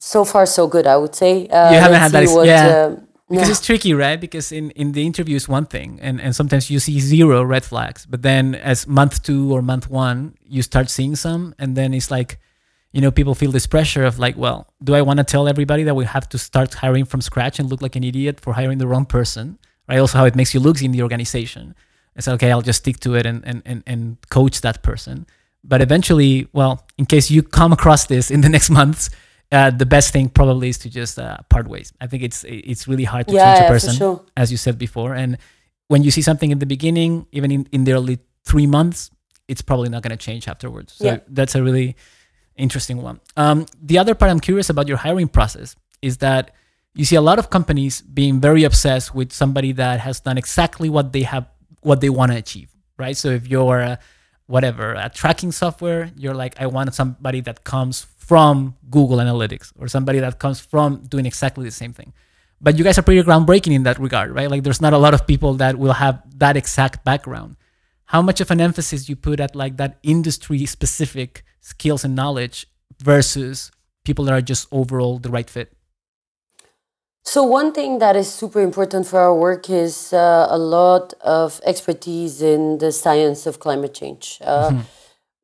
[0.06, 1.48] So far so good i would say.
[1.48, 2.66] Uh, you haven't had that what, yeah.
[2.66, 4.20] uh, because it's tricky right?
[4.20, 7.64] Because in in the interview is one thing and and sometimes you see zero red
[7.64, 11.92] flags but then as month two or month one you start seeing some and then
[11.92, 12.38] it's like
[12.92, 15.82] you know people feel this pressure of like well do i want to tell everybody
[15.82, 18.78] that we have to start hiring from scratch and look like an idiot for hiring
[18.78, 19.58] the wrong person?
[19.88, 19.98] Right?
[19.98, 21.74] Also how it makes you look in the organization.
[22.14, 25.26] It's okay i'll just stick to it and and and, and coach that person.
[25.68, 29.10] But eventually, well, in case you come across this in the next months,
[29.52, 31.92] uh, the best thing probably is to just uh, part ways.
[32.00, 34.24] I think it's it's really hard to Yeah, change a yeah, person, sure.
[34.36, 35.14] as you said before.
[35.14, 35.38] And
[35.88, 39.10] when you see something in the beginning, even in, in the early three months,
[39.48, 40.94] it's probably not going to change afterwards.
[40.94, 41.18] So Yeah.
[41.28, 41.94] that's a really
[42.56, 43.20] interesting one.
[43.36, 46.50] Um, the other part I'm curious about your hiring process is that
[46.94, 50.88] you see a lot of companies being very obsessed with somebody that has done exactly
[50.88, 51.46] what they have
[51.82, 53.16] what they want to achieve, right?
[53.16, 53.98] So if you're a,
[54.46, 59.86] whatever a tracking software, you're like, I want somebody that comes from Google Analytics or
[59.86, 62.12] somebody that comes from doing exactly the same thing.
[62.60, 64.50] But you guys are pretty groundbreaking in that regard, right?
[64.50, 67.56] Like there's not a lot of people that will have that exact background.
[68.06, 72.66] How much of an emphasis you put at like that industry specific skills and knowledge
[72.98, 73.70] versus
[74.04, 75.72] people that are just overall the right fit?
[77.22, 81.60] So one thing that is super important for our work is uh, a lot of
[81.64, 84.38] expertise in the science of climate change.
[84.40, 84.82] Uh,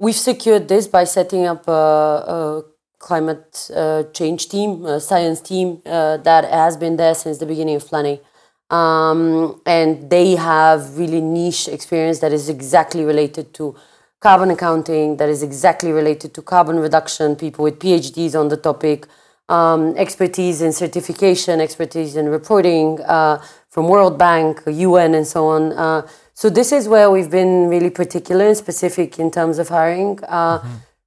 [0.02, 2.62] We've secured this by setting up a, a
[3.02, 7.76] climate uh, change team, a science team uh, that has been there since the beginning
[7.76, 8.74] of Plan A.
[8.74, 13.76] Um, and they have really niche experience that is exactly related to
[14.20, 19.06] carbon accounting, that is exactly related to carbon reduction, people with PhDs on the topic,
[19.48, 25.72] um, expertise in certification, expertise in reporting uh, from World Bank, UN, and so on.
[25.72, 30.18] Uh, so this is where we've been really particular and specific in terms of hiring.
[30.24, 30.60] Uh,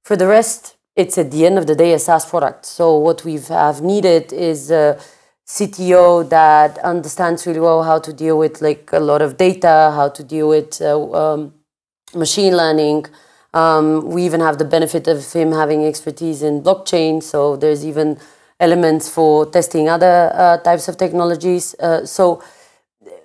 [0.06, 2.64] For the rest, it's at the end of the day a SaaS product.
[2.64, 4.98] So what we've have needed is a
[5.46, 10.08] CTO that understands really well how to deal with like a lot of data, how
[10.08, 11.54] to deal with uh, um,
[12.14, 13.06] machine learning.
[13.54, 17.22] Um, we even have the benefit of him having expertise in blockchain.
[17.22, 18.18] So there's even
[18.58, 21.74] elements for testing other uh, types of technologies.
[21.78, 22.42] Uh, so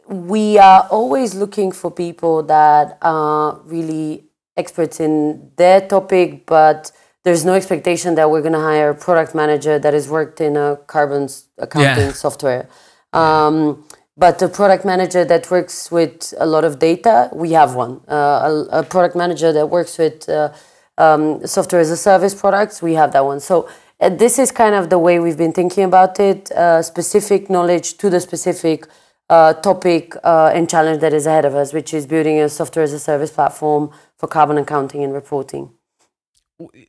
[0.08, 4.26] we are always looking for people that are really
[4.58, 6.92] experts in their topic, but
[7.24, 10.58] there's no expectation that we're going to hire a product manager that has worked in
[10.58, 12.14] a carbon accounting Yeah.
[12.14, 12.68] software.
[13.14, 13.84] Um,
[14.18, 18.02] but a product manager that works with a lot of data, we have one.
[18.08, 20.50] Uh, a, a product manager that works with uh,
[20.98, 23.40] um, software as a service products, we have that one.
[23.40, 23.70] So
[24.00, 26.52] uh, this is kind of the way we've been thinking about it.
[26.52, 28.88] Uh, specific knowledge to the specific
[29.30, 32.84] uh, topic uh, and challenge that is ahead of us, which is building a software
[32.84, 35.72] as a service platform for carbon accounting and reporting.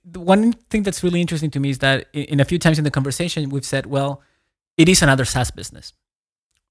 [0.04, 2.84] The one thing that's really interesting to me is that in, a few times in
[2.84, 4.12] the conversation we've said well
[4.76, 5.92] it is another saas business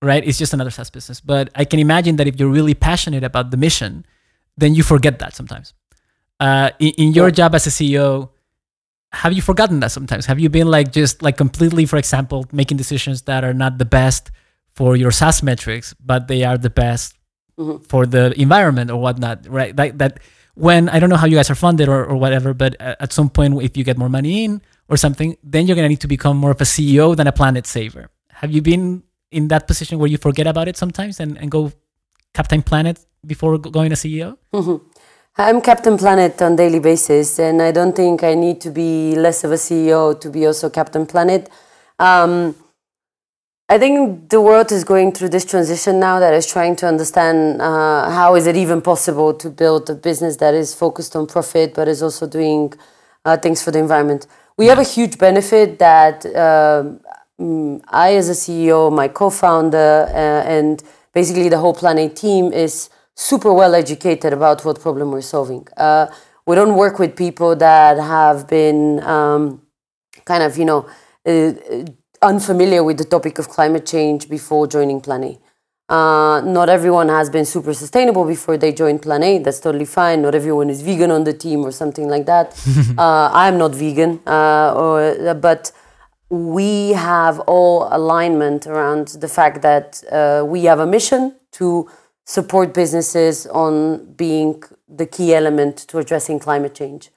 [0.03, 0.23] right?
[0.27, 1.21] It's just another saas business.
[1.21, 3.91] But i can imagine that if you're really passionate about the mission
[4.57, 5.67] then you forget that sometimes.
[6.39, 8.29] Uh, in, in your job as a ceo
[9.13, 10.25] have you forgotten that sometimes?
[10.25, 13.85] Have you been like just like completely for example making decisions that are not the
[13.99, 14.31] best
[14.73, 17.15] for your saas metrics but they are the best
[17.59, 17.85] Mhm.
[17.91, 19.75] for the environment or whatnot, right?
[19.81, 20.13] Like that
[20.55, 23.29] when I don't know how you guys are funded or, or whatever, but at some
[23.29, 26.37] point, if you get more money in or something, then you're gonna need to become
[26.37, 28.09] more of a CEO than a planet saver.
[28.29, 31.71] Have you been in that position where you forget about it sometimes and, and go
[32.33, 34.37] Captain Planet before going a CEO?
[35.37, 39.45] I'm Captain Planet on daily basis, and I don't think I need to be less
[39.45, 41.49] of a CEO to be also Captain Planet.
[41.99, 42.55] Um,
[43.71, 47.61] I think the world is going through this transition now that is trying to understand
[47.61, 51.73] uh, how is it even possible to build a business that is focused on profit
[51.73, 52.73] but is also doing
[53.23, 54.27] uh, things for the environment.
[54.57, 56.23] We have a huge benefit that
[57.39, 62.51] mm, I, as a CEO, my co-founder, uh, and basically the whole Plan A team
[62.51, 65.65] is super well educated about what problem we're solving.
[65.77, 66.07] Uh,
[66.45, 69.61] we don't work with people that have been um,
[70.25, 70.89] kind of, you know,
[71.25, 71.53] uh,
[72.21, 75.39] unfamiliar with the topic of climate change before joining Plan A.
[75.93, 79.39] Uh, not everyone has been super sustainable before they joined Plan A.
[79.39, 80.21] That's totally fine.
[80.21, 82.57] Not everyone is vegan on the team or something like that.
[82.97, 85.71] uh, I'm not vegan, uh, or, but
[86.29, 91.89] we have all alignment around the fact that uh, we have a mission to
[92.25, 97.09] support businesses on being the key element to addressing climate change.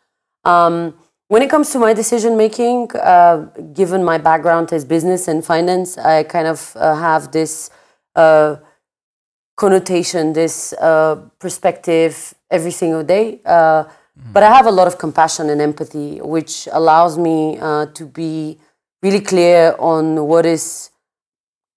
[0.44, 0.94] Um,
[1.28, 5.98] when it comes to my decision making, uh, given my background as business and finance,
[5.98, 7.70] I kind of uh, have this
[8.14, 8.56] uh,
[9.56, 13.40] connotation, this uh, perspective every single day.
[13.44, 13.84] Uh,
[14.32, 18.58] But I have a lot of compassion and empathy, which allows me uh, to be
[19.02, 20.90] really clear on what is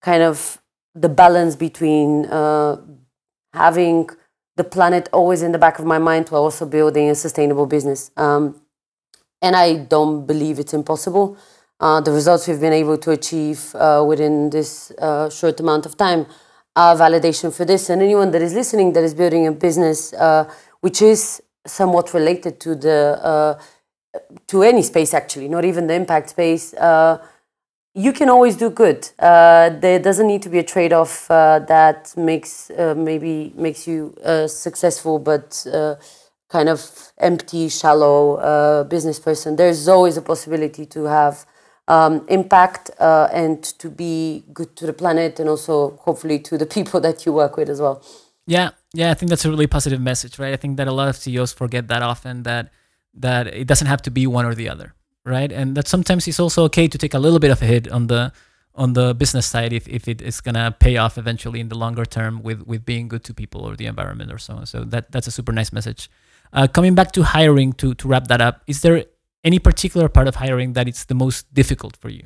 [0.05, 0.61] kind of
[0.93, 2.77] the balance between uh,
[3.53, 4.09] having
[4.55, 8.11] the planet always in the back of my mind while also building a sustainable business.
[8.17, 8.53] Um,
[9.41, 11.37] and I don't believe it's impossible.
[11.79, 15.95] Uh, the results we've been able to achieve uh, within this uh, short amount of
[15.95, 16.25] time
[16.75, 17.89] are validation for this.
[17.89, 22.59] And anyone that is listening that is building a business uh, which is somewhat related
[22.61, 23.61] to the uh,
[24.47, 26.73] to any space actually, not even the impact space.
[26.73, 27.19] Uh,
[27.93, 29.09] you can always do good.
[29.19, 34.15] There doesn't need to be a trade-off uh, that makes maybe makes you
[34.47, 35.65] successful but
[36.49, 39.55] kind of empty, shallow uh, business person.
[39.55, 41.45] There's always a possibility to have
[41.87, 46.65] um, impact uh, and to be good to the planet and also hopefully to the
[46.77, 48.03] people that you work with as well.
[48.45, 50.53] Yeah, yeah, I think that's a really positive message, right?
[50.53, 52.71] I think that a lot of CEOs forget that often that
[53.13, 54.93] that it doesn't have to be one or the other
[55.27, 55.51] right?
[55.51, 58.07] And that sometimes it's also okay to take a little bit of a hit on
[58.07, 58.31] the
[58.73, 62.05] on the business side if, if it is gonna pay off eventually in the longer
[62.05, 64.65] term with with being good to people or the environment or so on.
[64.65, 66.09] So that that's a super nice message.
[66.53, 69.05] Uh, coming back to hiring to to wrap that up, is there
[69.43, 72.23] any particular part of hiring that it's the most difficult for you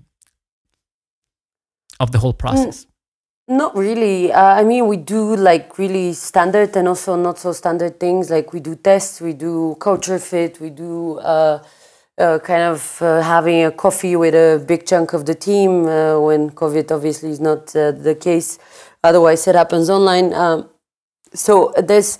[1.99, 2.85] of the whole process?
[2.85, 4.31] Mm, not really.
[4.31, 8.29] Uh, I mean, we do like really standard and also not so standard things.
[8.29, 11.19] Like we do tests, we do culture fit, we do.
[11.19, 11.63] Uh,
[12.17, 16.19] uh, kind of uh, having a coffee with a big chunk of the team uh,
[16.19, 18.59] when COVID obviously is not uh, the case.
[19.03, 20.33] Otherwise, it happens online.
[20.33, 20.69] Um,
[21.33, 22.19] so there's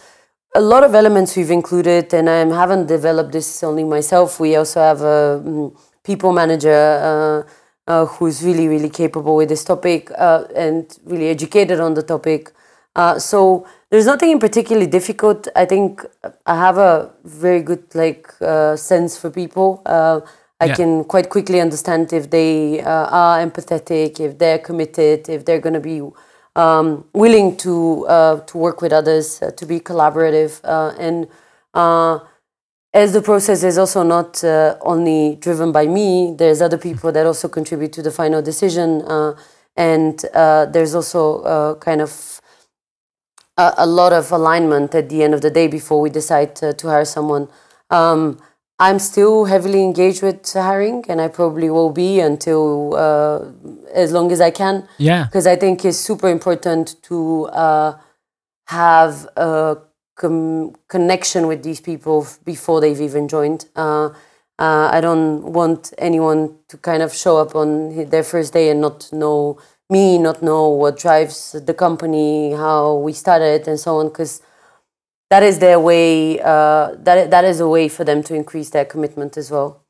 [0.55, 4.39] a lot of elements we've included, and I haven't developed this only myself.
[4.39, 7.45] We also have a um, people manager
[7.87, 12.51] uh, uh, who's really, really capable with this topic and really educated on the topic.
[13.17, 15.47] so there's nothing in particularly difficult.
[15.55, 16.05] I think
[16.45, 19.81] I have a very good like uh, sense for people.
[19.85, 20.21] Uh,
[20.61, 20.75] I yeah.
[20.75, 25.73] can quite quickly understand if they uh, are empathetic, if they're committed, if they're going
[25.73, 26.01] to be
[26.55, 31.27] um, willing to uh, to work with others, uh, to be collaborative, uh, and
[32.93, 34.43] as the process is also not
[34.81, 39.01] only driven by me, there's other people that also contribute to the final decision,
[39.77, 40.19] and
[40.73, 42.41] there's also kind of
[43.57, 46.73] a, a, lot of alignment at the end of the day before we decide to,
[46.73, 47.47] to hire someone.
[47.89, 48.39] Um,
[48.82, 53.45] I'm still heavily engaged with hiring, and I probably will be until uh,
[53.93, 54.88] as long as I can.
[54.97, 57.97] Yeah, because I think it's super important to uh,
[58.65, 59.77] have a
[60.15, 63.65] com- connection with these people before they've even joined.
[63.75, 64.09] Uh,
[64.57, 68.82] uh, I don't want anyone to kind of show up on their first day and
[68.82, 69.59] not know
[69.91, 74.41] me not know what drives the company, how we started, and so on, because
[75.32, 76.39] that is their way.
[76.41, 79.82] Uh, that that is a way for them to increase their commitment as well.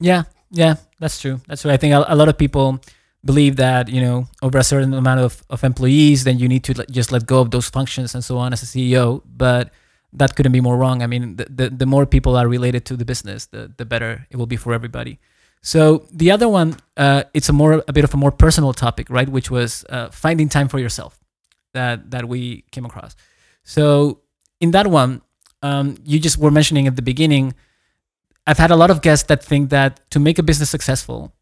[0.00, 1.40] Yeah, yeah, that's true.
[1.46, 1.70] That's true.
[1.70, 2.80] I think a, a lot of people
[3.24, 6.74] believe that you know over a certain amount of, of employees, then you need to
[6.90, 9.22] just let go of those functions and so on as a CEO.
[9.24, 9.70] But
[10.12, 11.00] that couldn't be more wrong.
[11.00, 14.26] I mean, the, the, the more people are related to the business, the, the better
[14.30, 15.20] it will be for everybody.
[15.62, 19.06] So the other one, uh, it's a more a bit of a more personal topic,
[19.10, 19.28] right?
[19.28, 21.20] Which was uh, finding time for yourself
[21.72, 23.14] that that we came across.
[23.62, 24.22] So
[24.60, 25.22] in that one,
[25.62, 27.54] um, you just were mentioning at the beginning.
[28.46, 31.32] I've had a lot of guests that think that to make a business successful,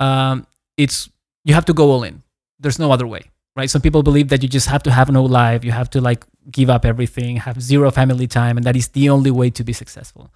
[0.00, 0.46] um,
[0.76, 1.10] it's
[1.44, 2.22] you have to go all in.
[2.58, 3.70] There's no other way, right?
[3.70, 6.24] Some people believe that you just have to have no life, you have to like
[6.50, 9.72] give up everything, have zero family time, and that is the only way to be
[9.72, 10.30] successful.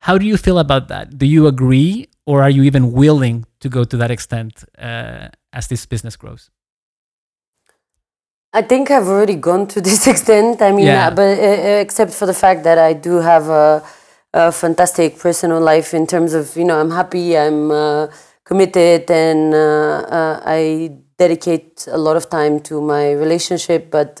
[0.00, 1.18] How do you feel about that?
[1.18, 5.66] Do you agree, or are you even willing to go to that extent uh, as
[5.68, 6.50] this business grows?
[8.52, 10.62] I think I've already gone to this extent.
[10.62, 11.08] I mean, yeah.
[11.08, 13.82] uh, but uh, uh, except for the fact that I do have a,
[14.32, 18.08] a, fantastic personal life in terms of you know I'm happy, I'm uh,
[18.44, 24.20] committed, and uh, I dedicate a lot of time to my relationship, but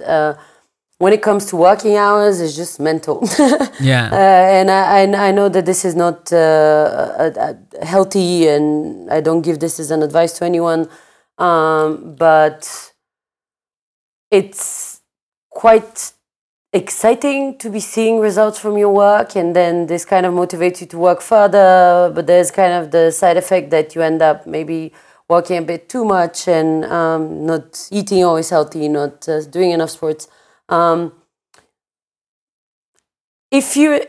[1.00, 3.22] when it comes to working hours, it's just mental.
[3.80, 4.10] yeah.
[4.12, 9.60] Uh, and I, I know that this is not uh, healthy, and I don't give
[9.60, 10.90] this as an advice to anyone.
[11.38, 12.89] Um, but
[14.30, 15.00] it's
[15.50, 16.12] quite
[16.72, 20.86] exciting to be seeing results from your work, and then this kind of motivates you
[20.88, 22.12] to work further.
[22.14, 24.92] But there's kind of the side effect that you end up maybe
[25.28, 29.90] working a bit too much and um, not eating always healthy, not uh, doing enough
[29.90, 30.28] sports.
[30.68, 31.12] Um,
[33.50, 34.00] if you're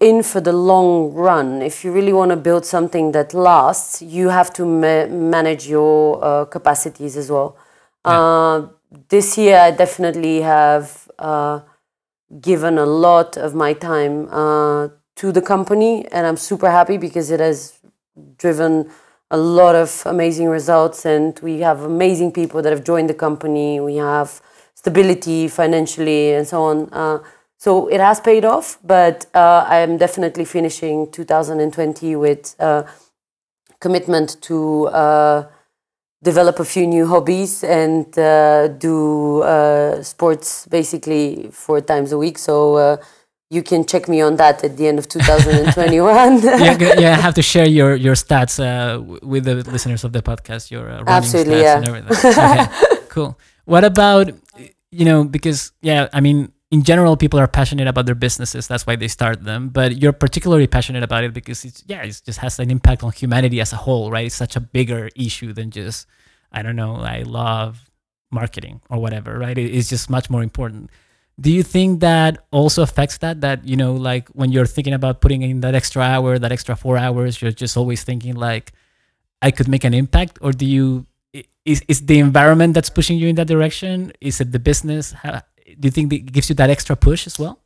[0.00, 4.30] in for the long run, if you really want to build something that lasts, you
[4.30, 7.58] have to ma- manage your uh, capacities as well.
[8.06, 8.12] Yeah.
[8.12, 8.68] Uh,
[9.08, 11.60] this year, I definitely have uh,
[12.40, 17.30] given a lot of my time uh, to the company, and I'm super happy because
[17.30, 17.78] it has
[18.38, 18.90] driven
[19.30, 23.80] a lot of amazing results, and we have amazing people that have joined the company.
[23.80, 24.40] We have
[24.74, 26.88] stability financially and so on.
[26.92, 27.18] Uh,
[27.58, 32.84] so it has paid off, but uh, I am definitely finishing 2020 with uh,
[33.80, 35.46] commitment to uh,
[36.30, 38.96] develop a few new hobbies and uh, do
[39.42, 42.36] uh, sports basically four times a week.
[42.38, 42.98] So
[43.50, 46.42] you can check me on that at the end of 2021.
[46.42, 50.22] yeah, yeah, I have to share your your stats uh, with the listeners of the
[50.22, 50.70] podcast.
[50.70, 51.76] Your uh, running Absolutely, stats yeah.
[51.78, 52.10] and everything.
[52.42, 52.66] Okay,
[53.08, 53.38] cool.
[53.64, 54.30] What about
[54.90, 58.66] you know because yeah, I mean in general people are passionate about their businesses.
[58.66, 59.68] That's why they start them.
[59.68, 63.12] But you're particularly passionate about it because it's yeah, it just has an impact on
[63.12, 64.26] humanity as a whole, right?
[64.26, 66.06] It's such a bigger issue than just
[66.52, 66.96] I don't know.
[66.96, 67.90] I love
[68.30, 69.56] marketing or whatever, right?
[69.56, 70.90] It's just much more important
[71.40, 75.20] do you think that also affects that that you know like when you're thinking about
[75.20, 78.72] putting in that extra hour that extra four hours you're just always thinking like
[79.42, 81.06] i could make an impact or do you
[81.64, 85.42] is, is the environment that's pushing you in that direction is it the business How,
[85.78, 87.58] do you think it gives you that extra push as well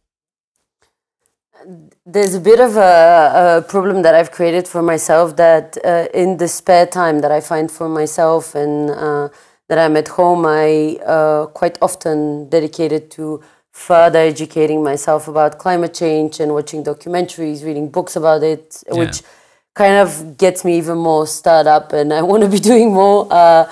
[2.07, 6.39] There's a bit of a, a problem that I've created for myself that uh, in
[6.39, 9.29] the spare time that I find for myself and uh,
[9.69, 13.43] that I'm at home, I uh, quite often dedicated to
[13.73, 18.99] further educating myself about climate change and watching documentaries, reading books about it, Yeah.
[19.01, 19.23] which
[19.75, 23.29] kind of gets me even more stirred up and I want to be doing more.
[23.31, 23.71] Uh,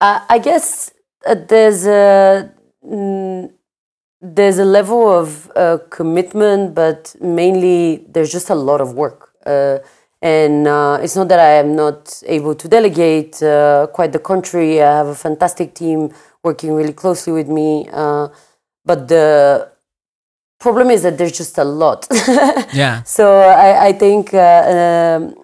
[0.00, 0.90] I, I guess
[1.24, 2.50] uh, there's a
[2.88, 3.52] mm,
[4.20, 9.30] there's a level of uh, commitment, but mainly there's just a lot of work.
[9.46, 9.78] Uh,
[10.20, 14.82] and uh, it's not that I am not able to delegate, uh, quite the contrary.
[14.82, 16.12] I have a fantastic team
[16.42, 17.88] working really closely with me.
[17.92, 18.28] Uh,
[18.84, 19.70] but the
[20.58, 22.06] problem is that there's just a lot.
[22.72, 25.34] yeah So I, I think uh, um,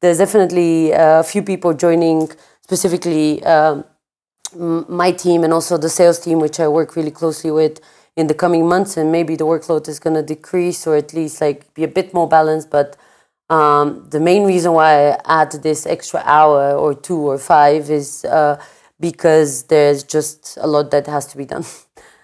[0.00, 2.28] there's definitely a few people joining,
[2.62, 3.84] specifically um,
[4.54, 7.80] my team and also the sales team, which I work really closely with
[8.16, 8.96] in the coming months.
[8.96, 12.14] And maybe the workload is going to decrease or at least like be a bit
[12.14, 12.70] more balanced.
[12.70, 12.96] But
[13.50, 18.24] um, the main reason why I add this extra hour or two or five is
[18.24, 18.60] uh,
[19.00, 21.64] because there's just a lot that has to be done.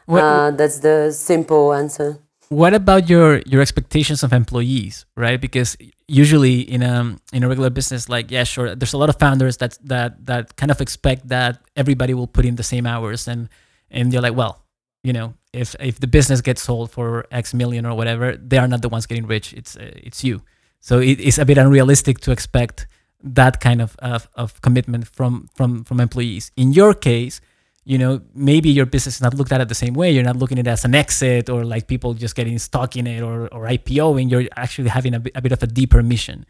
[0.07, 2.19] What- uh, that's the simple answer.
[2.53, 5.41] What about your your expectations of employees right?
[5.41, 5.77] Because
[6.07, 9.57] usually in a in a regular business like yeah sure there's a lot of founders
[9.57, 13.49] that that that kind of expect that everybody will put in the same hours and
[13.91, 14.63] and you're like well
[15.03, 18.69] you know if if the business gets sold for x million or whatever they are
[18.69, 19.53] not the ones getting rich.
[19.53, 20.43] It's uh, it's you.
[20.81, 22.87] So it, it's a bit unrealistic to expect
[23.23, 26.51] that kind of, of of commitment from from from employees.
[26.57, 27.41] In your case
[27.85, 30.13] you know, maybe your business is not looked at it the same way.
[30.13, 33.07] You're not looking at it as an exit or like people just getting stuck in
[33.07, 34.31] it or, or IPOing.
[34.31, 36.47] You're actually having a bit, bit of a deeper mission.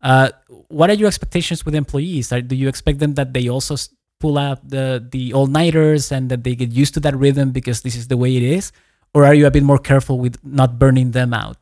[0.00, 0.30] Uh,
[0.68, 2.32] what are your expectations with employees?
[2.32, 3.74] Are, do you expect them that they also
[4.20, 7.82] pull out the, the all nighters and that they get used to that rhythm because
[7.82, 8.70] this is the way it is?
[9.12, 11.56] Or are you a bit more careful with not burning them out?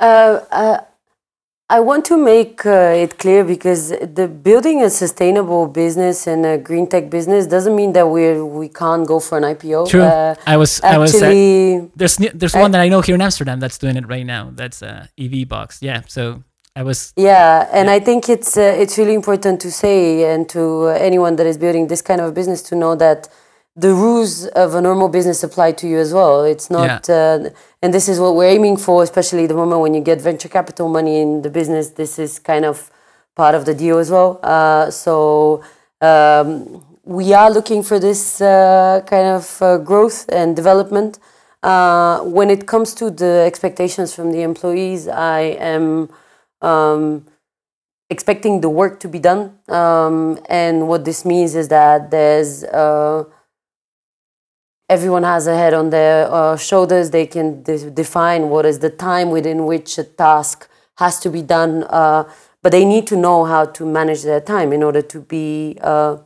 [0.00, 0.80] Uh, uh,
[1.70, 6.56] I want to make uh, it clear because the building a sustainable business and a
[6.56, 9.90] green tech business doesn't mean that we we can't go for an IPO.
[9.90, 10.00] True.
[10.00, 13.20] Uh, I was, I was, uh, actually, there's, there's one that I know here in
[13.20, 14.50] Amsterdam that's doing it right now.
[14.54, 15.82] That's uh, EVBox.
[15.82, 16.00] Yeah.
[16.06, 16.42] So
[16.74, 20.88] I was, yeah, and I think it's uh, it's really important to say and to
[20.88, 23.28] anyone that is building this kind of business to know that
[23.78, 26.42] the rules of a normal business apply to you as well.
[26.42, 27.50] It's not, uh,
[27.80, 30.88] and this is what we're aiming for, especially the moment when you get venture capital
[30.88, 31.90] money in the business.
[31.90, 32.90] This is kind of
[33.36, 34.40] part of the deal as well.
[34.42, 35.62] Uh, so
[36.00, 41.20] um, we are looking for this uh, kind of uh, growth and development.
[41.62, 46.08] Uh, when it comes to the expectations from the employees, I am
[46.62, 47.26] um,
[48.10, 49.56] expecting the work to be done.
[49.68, 53.24] Um, and what this means is that there's uh,
[54.88, 57.10] everyone has a head on their uh, shoulders.
[57.10, 61.42] They can de- define what is the time within which a task has to be
[61.42, 62.24] done, uh,
[62.62, 66.16] but they need to know how to manage their time in order to be uh,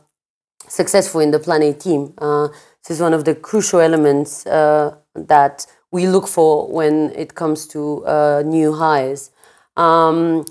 [0.67, 2.13] successful in the Plan A team.
[2.17, 2.47] Uh,
[2.83, 7.67] this is one of the crucial elements uh, that we look for when it comes
[7.67, 9.29] to uh, new hires.
[9.77, 10.45] Um,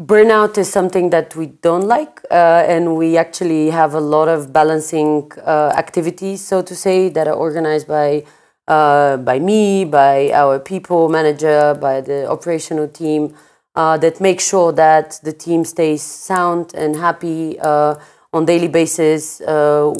[0.00, 4.52] burnout is something that we don't like, uh, and we actually have a lot of
[4.52, 8.24] balancing uh, activities, so to say, that are organized by
[8.68, 13.32] uh, by me, by our people manager, by the operational team,
[13.76, 17.94] uh, that make sure that the team stays sound and happy uh,
[18.32, 19.40] on daily basis.
[19.40, 19.94] Uh,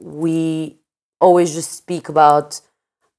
[0.00, 0.76] we
[1.18, 2.60] always just speak about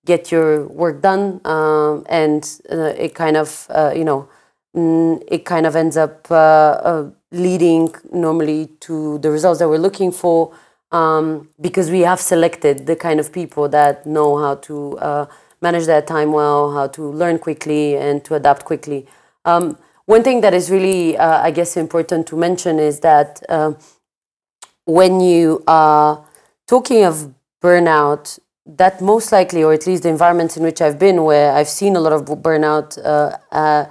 [0.05, 4.29] get your work done, um, and it kind of you know
[4.73, 10.11] it kind of ends up uh, uh, leading normally to the results that we're looking
[10.11, 10.53] for
[10.91, 15.25] um, because we have selected the kind of people that know how to uh,
[15.61, 19.07] manage their time well, how to learn quickly, and to adapt quickly.
[19.45, 23.73] Um, one thing that is really, uh, I guess, important to mention is that uh,
[24.85, 26.25] when you are
[26.67, 31.23] talking of burnout, that most likely, or at least the environments in which I've been,
[31.23, 33.85] where I've seen a lot of burnout, uh,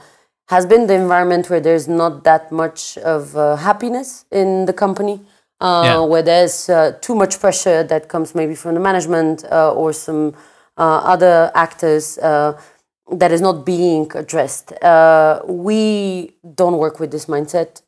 [0.51, 5.20] has been the environment where there's not that much of uh, happiness in the company,
[5.61, 6.01] uh, yeah.
[6.01, 10.34] where there's uh, too much pressure that comes maybe from the management uh, or some
[10.76, 14.72] other actors that is not being addressed.
[15.46, 17.82] we don't work with this mindset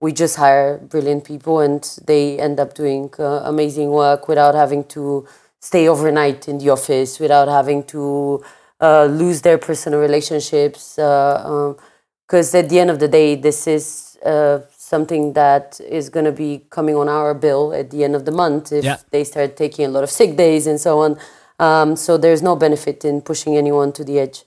[0.00, 4.84] we just hire brilliant people and they end up doing uh, amazing work without having
[4.84, 5.26] to
[5.60, 8.42] stay overnight in the office, without having to
[8.80, 10.96] uh, lose their personal relationships.
[10.96, 16.08] Because uh, um, at the end of the day, this is uh, something that is
[16.08, 18.96] going to be coming on our bill at the end of the month if yeah.
[19.10, 21.18] they start taking a lot of sick days and so on.
[21.58, 24.44] Um, so there's no benefit in pushing anyone to the edge.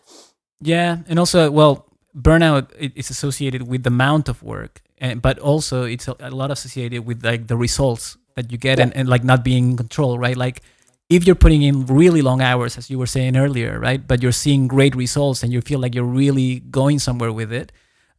[0.61, 5.83] Yeah, and also, well, burnout is associated with the amount of work and but also
[5.83, 8.85] it's a, a, lot associated with like the results that you get yeah.
[8.85, 10.61] and, and like not being in control right like
[11.09, 14.31] if you're putting in really long hours as you were saying earlier right but you're
[14.31, 17.71] seeing great results and you feel like you're really going somewhere with it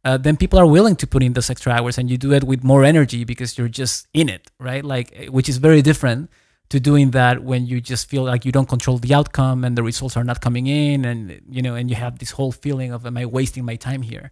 [0.03, 2.43] uh, then people are willing to put in those extra hours and you do it
[2.43, 6.29] with more energy because you're just in it right like eh, which is very different
[6.69, 9.83] to doing that when you just feel like you don't control the outcome and the
[9.83, 13.05] results are not coming in and you know and you have this whole feeling of
[13.05, 14.31] am i wasting my time here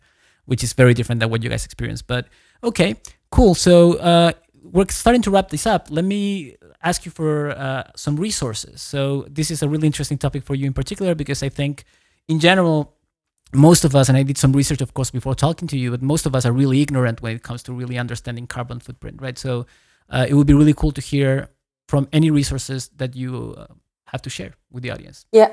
[0.50, 2.02] which is very different than what you guys experience.
[2.02, 2.28] But
[2.64, 2.96] okay,
[3.30, 3.54] cool.
[3.54, 4.32] So uh,
[4.64, 5.88] we're starting to wrap this up.
[5.90, 8.82] Let me ask you for uh, some resources.
[8.82, 11.84] So this is a really interesting topic for you in particular because I think,
[12.28, 12.96] in general,
[13.54, 16.02] most of us, and I did some research, of course, before talking to you, but
[16.02, 19.38] most of us are really ignorant when it comes to really understanding carbon footprint, right?
[19.38, 19.66] So
[20.10, 21.50] uh, it would be really cool to hear
[21.88, 23.66] from any resources that you uh,
[24.08, 25.26] have to share with the audience.
[25.32, 25.52] Yeah.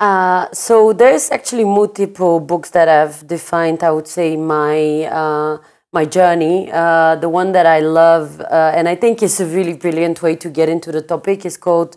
[0.00, 5.58] Uh, so there's actually multiple books that have defined, I would say, my uh,
[5.92, 6.70] my journey.
[6.72, 10.36] Uh, the one that I love, uh, and I think is a really brilliant way
[10.36, 11.96] to get into the topic, is called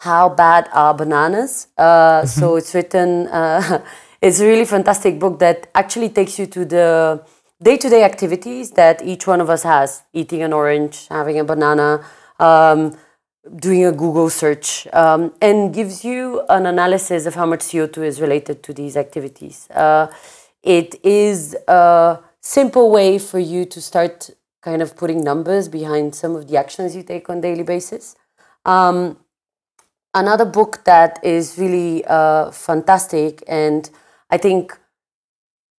[0.00, 2.26] "How Bad Are Bananas." Uh, mm-hmm.
[2.26, 3.28] So it's written.
[4.22, 7.22] it's a really fantastic book that actually takes you to the
[7.62, 12.04] day-to-day activities that each one of us has: eating an orange, having a banana.
[12.38, 12.96] Um,
[13.56, 18.20] doing a Google search um, and gives you an analysis of how much CO2 is
[18.20, 19.68] related to these activities.
[19.70, 20.10] Uh,
[20.62, 24.28] it is a simple way for you to start
[24.62, 28.16] kind of putting numbers behind some of the actions you take on daily basis.
[28.66, 29.18] Um,
[30.12, 33.88] another book that is really uh, fantastic and
[34.30, 34.78] I think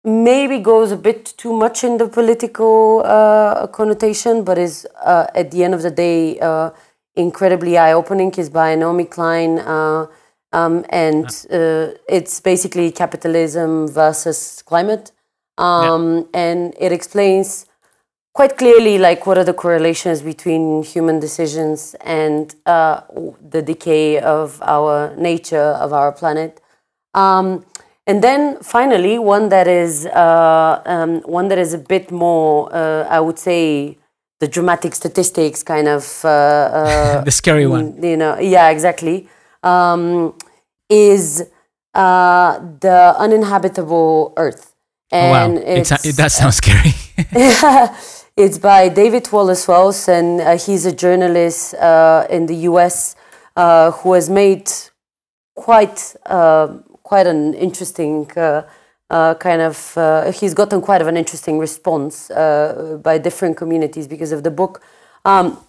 [0.03, 5.51] maybe goes a bit too much in the political uh, connotation, but is uh, at
[5.51, 6.71] the end of the day uh,
[7.15, 10.07] incredibly eye-opening is by Naomi Klein, uh,
[10.51, 15.11] um, and uh, it's basically capitalism versus climate,
[15.57, 16.23] um, yeah.
[16.33, 17.65] and it explains
[18.33, 23.01] quite clearly like what are the correlations between human decisions and uh,
[23.49, 26.61] the decay of our nature of our planet.
[27.13, 27.65] Um,
[28.07, 33.07] and then finally, one that is uh, um, one that is a bit more, uh,
[33.09, 33.97] I would say,
[34.39, 39.29] the dramatic statistics kind of uh, uh, the scary one you know yeah exactly
[39.63, 40.35] um,
[40.89, 41.49] is
[41.93, 44.74] uh, the uninhabitable earth
[45.11, 45.67] and oh, wow.
[45.67, 46.93] It's, it, that sounds scary
[48.37, 53.15] it's by david wallace wells and uh, he's a journalist uh, in the us
[53.55, 54.71] uh, who has made
[55.55, 56.15] quite
[57.03, 58.27] quite an interesting
[59.09, 64.07] uh, kind of uh, he's gotten quite of an interesting response uh, by different communities
[64.07, 64.81] because of the book.
[65.23, 65.59] Um,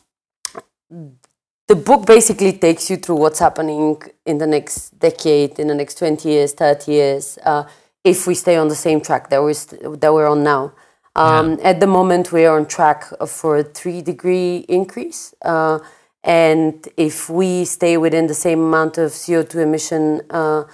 [1.68, 5.99] the book basically takes you through what's happening in the next decade, in the next
[5.99, 7.64] 20 years, 30 years, uh,
[8.07, 10.72] if we stay on the same track that we're, st- that we're on now.
[11.16, 11.70] Um, yeah.
[11.70, 15.34] At the moment, we are on track for a three degree increase.
[15.42, 15.80] Uh,
[16.22, 20.64] and if we stay within the same amount of CO2 emission, uh,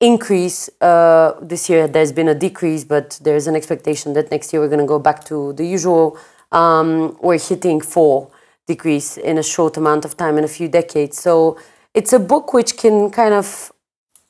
[0.00, 4.60] increase uh, this year there's been a decrease but there's an expectation that next year
[4.60, 6.18] we're going to go back to the usual
[6.52, 8.30] um, we're hitting four
[8.66, 11.58] degrees in a short amount of time in a few decades so
[11.94, 13.72] it's a book which can kind of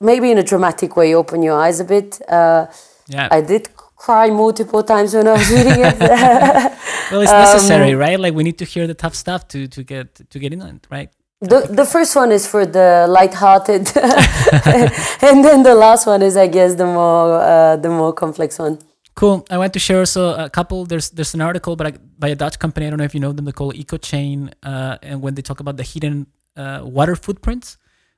[0.01, 2.67] maybe in a dramatic way open your eyes a bit uh,
[3.09, 5.99] yeah i did cry multiple times when i was reading it
[7.11, 9.83] well it's necessary um, right like we need to hear the tough stuff to to
[9.83, 13.95] get to get in it right the the first one is for the light-hearted,
[15.23, 18.79] and then the last one is, I guess, the more uh, the more complex one.
[19.15, 19.45] Cool.
[19.51, 20.87] I want to share also a couple.
[20.87, 22.87] There's there's an article by by a Dutch company.
[22.87, 23.45] I don't know if you know them.
[23.45, 26.27] They call EcoChain, uh, and when they talk about the hidden
[26.57, 27.77] uh, water footprints,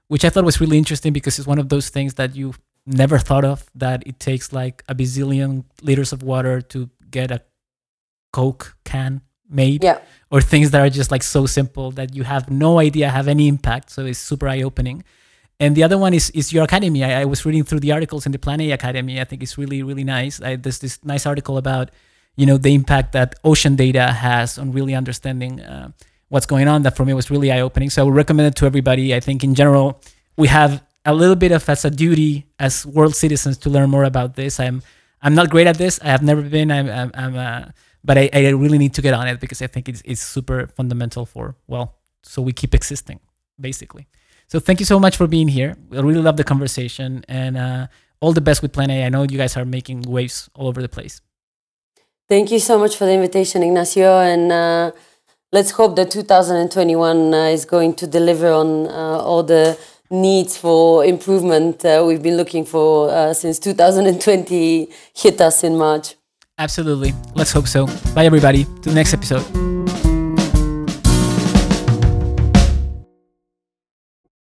[0.09, 2.55] which I thought was really interesting because it's one of those things that you
[2.87, 3.65] never thought of.
[3.75, 7.41] That it takes like a bazillion liters of water to get a
[8.33, 9.99] Coke can made Yeah.
[10.31, 13.49] or things that are just like so simple that you have no idea have any
[13.49, 13.91] impact.
[13.91, 15.03] So it's super eye opening.
[15.59, 17.03] And the other one is is your academy.
[17.03, 19.21] I, I was reading through the articles in the Plan A Academy.
[19.21, 20.41] I think it's really really nice.
[20.43, 21.91] I, there's this nice article about
[22.37, 25.89] you know the impact that ocean data has on really understanding uh,
[26.29, 26.83] what's going on.
[26.83, 27.91] That for me was really eye opening.
[27.91, 29.15] So I would recommend it to everybody.
[29.15, 30.01] I think in general
[30.37, 34.05] we have a little bit of as a duty as world citizens to learn more
[34.05, 34.61] about this.
[34.61, 34.83] I'm
[35.23, 35.99] I'm not great at this.
[36.03, 36.71] I have never been.
[36.71, 37.65] I'm I'm, I'm uh,
[38.05, 40.69] but I, I really need to get on it because I think it's it's super
[40.69, 43.21] fundamental for well, so we keep existing
[43.61, 44.07] basically.
[44.47, 45.77] So thank you so much for being here.
[45.93, 47.87] I really love the conversation and uh,
[48.21, 49.05] all the best with Plan A.
[49.05, 51.21] I know you guys are making waves all over the place.
[52.29, 54.93] Thank you so much for the invitation, Ignacio, and uh,
[55.53, 59.79] let's hope that 2021 uh, is going to deliver on uh, all the
[60.11, 66.15] needs for improvement uh, we've been looking for uh, since 2020 hit us in March.
[66.59, 67.15] Absolutely.
[67.35, 67.87] Let's hope so.
[68.15, 68.65] Bye, everybody.
[68.65, 69.78] To the next episode.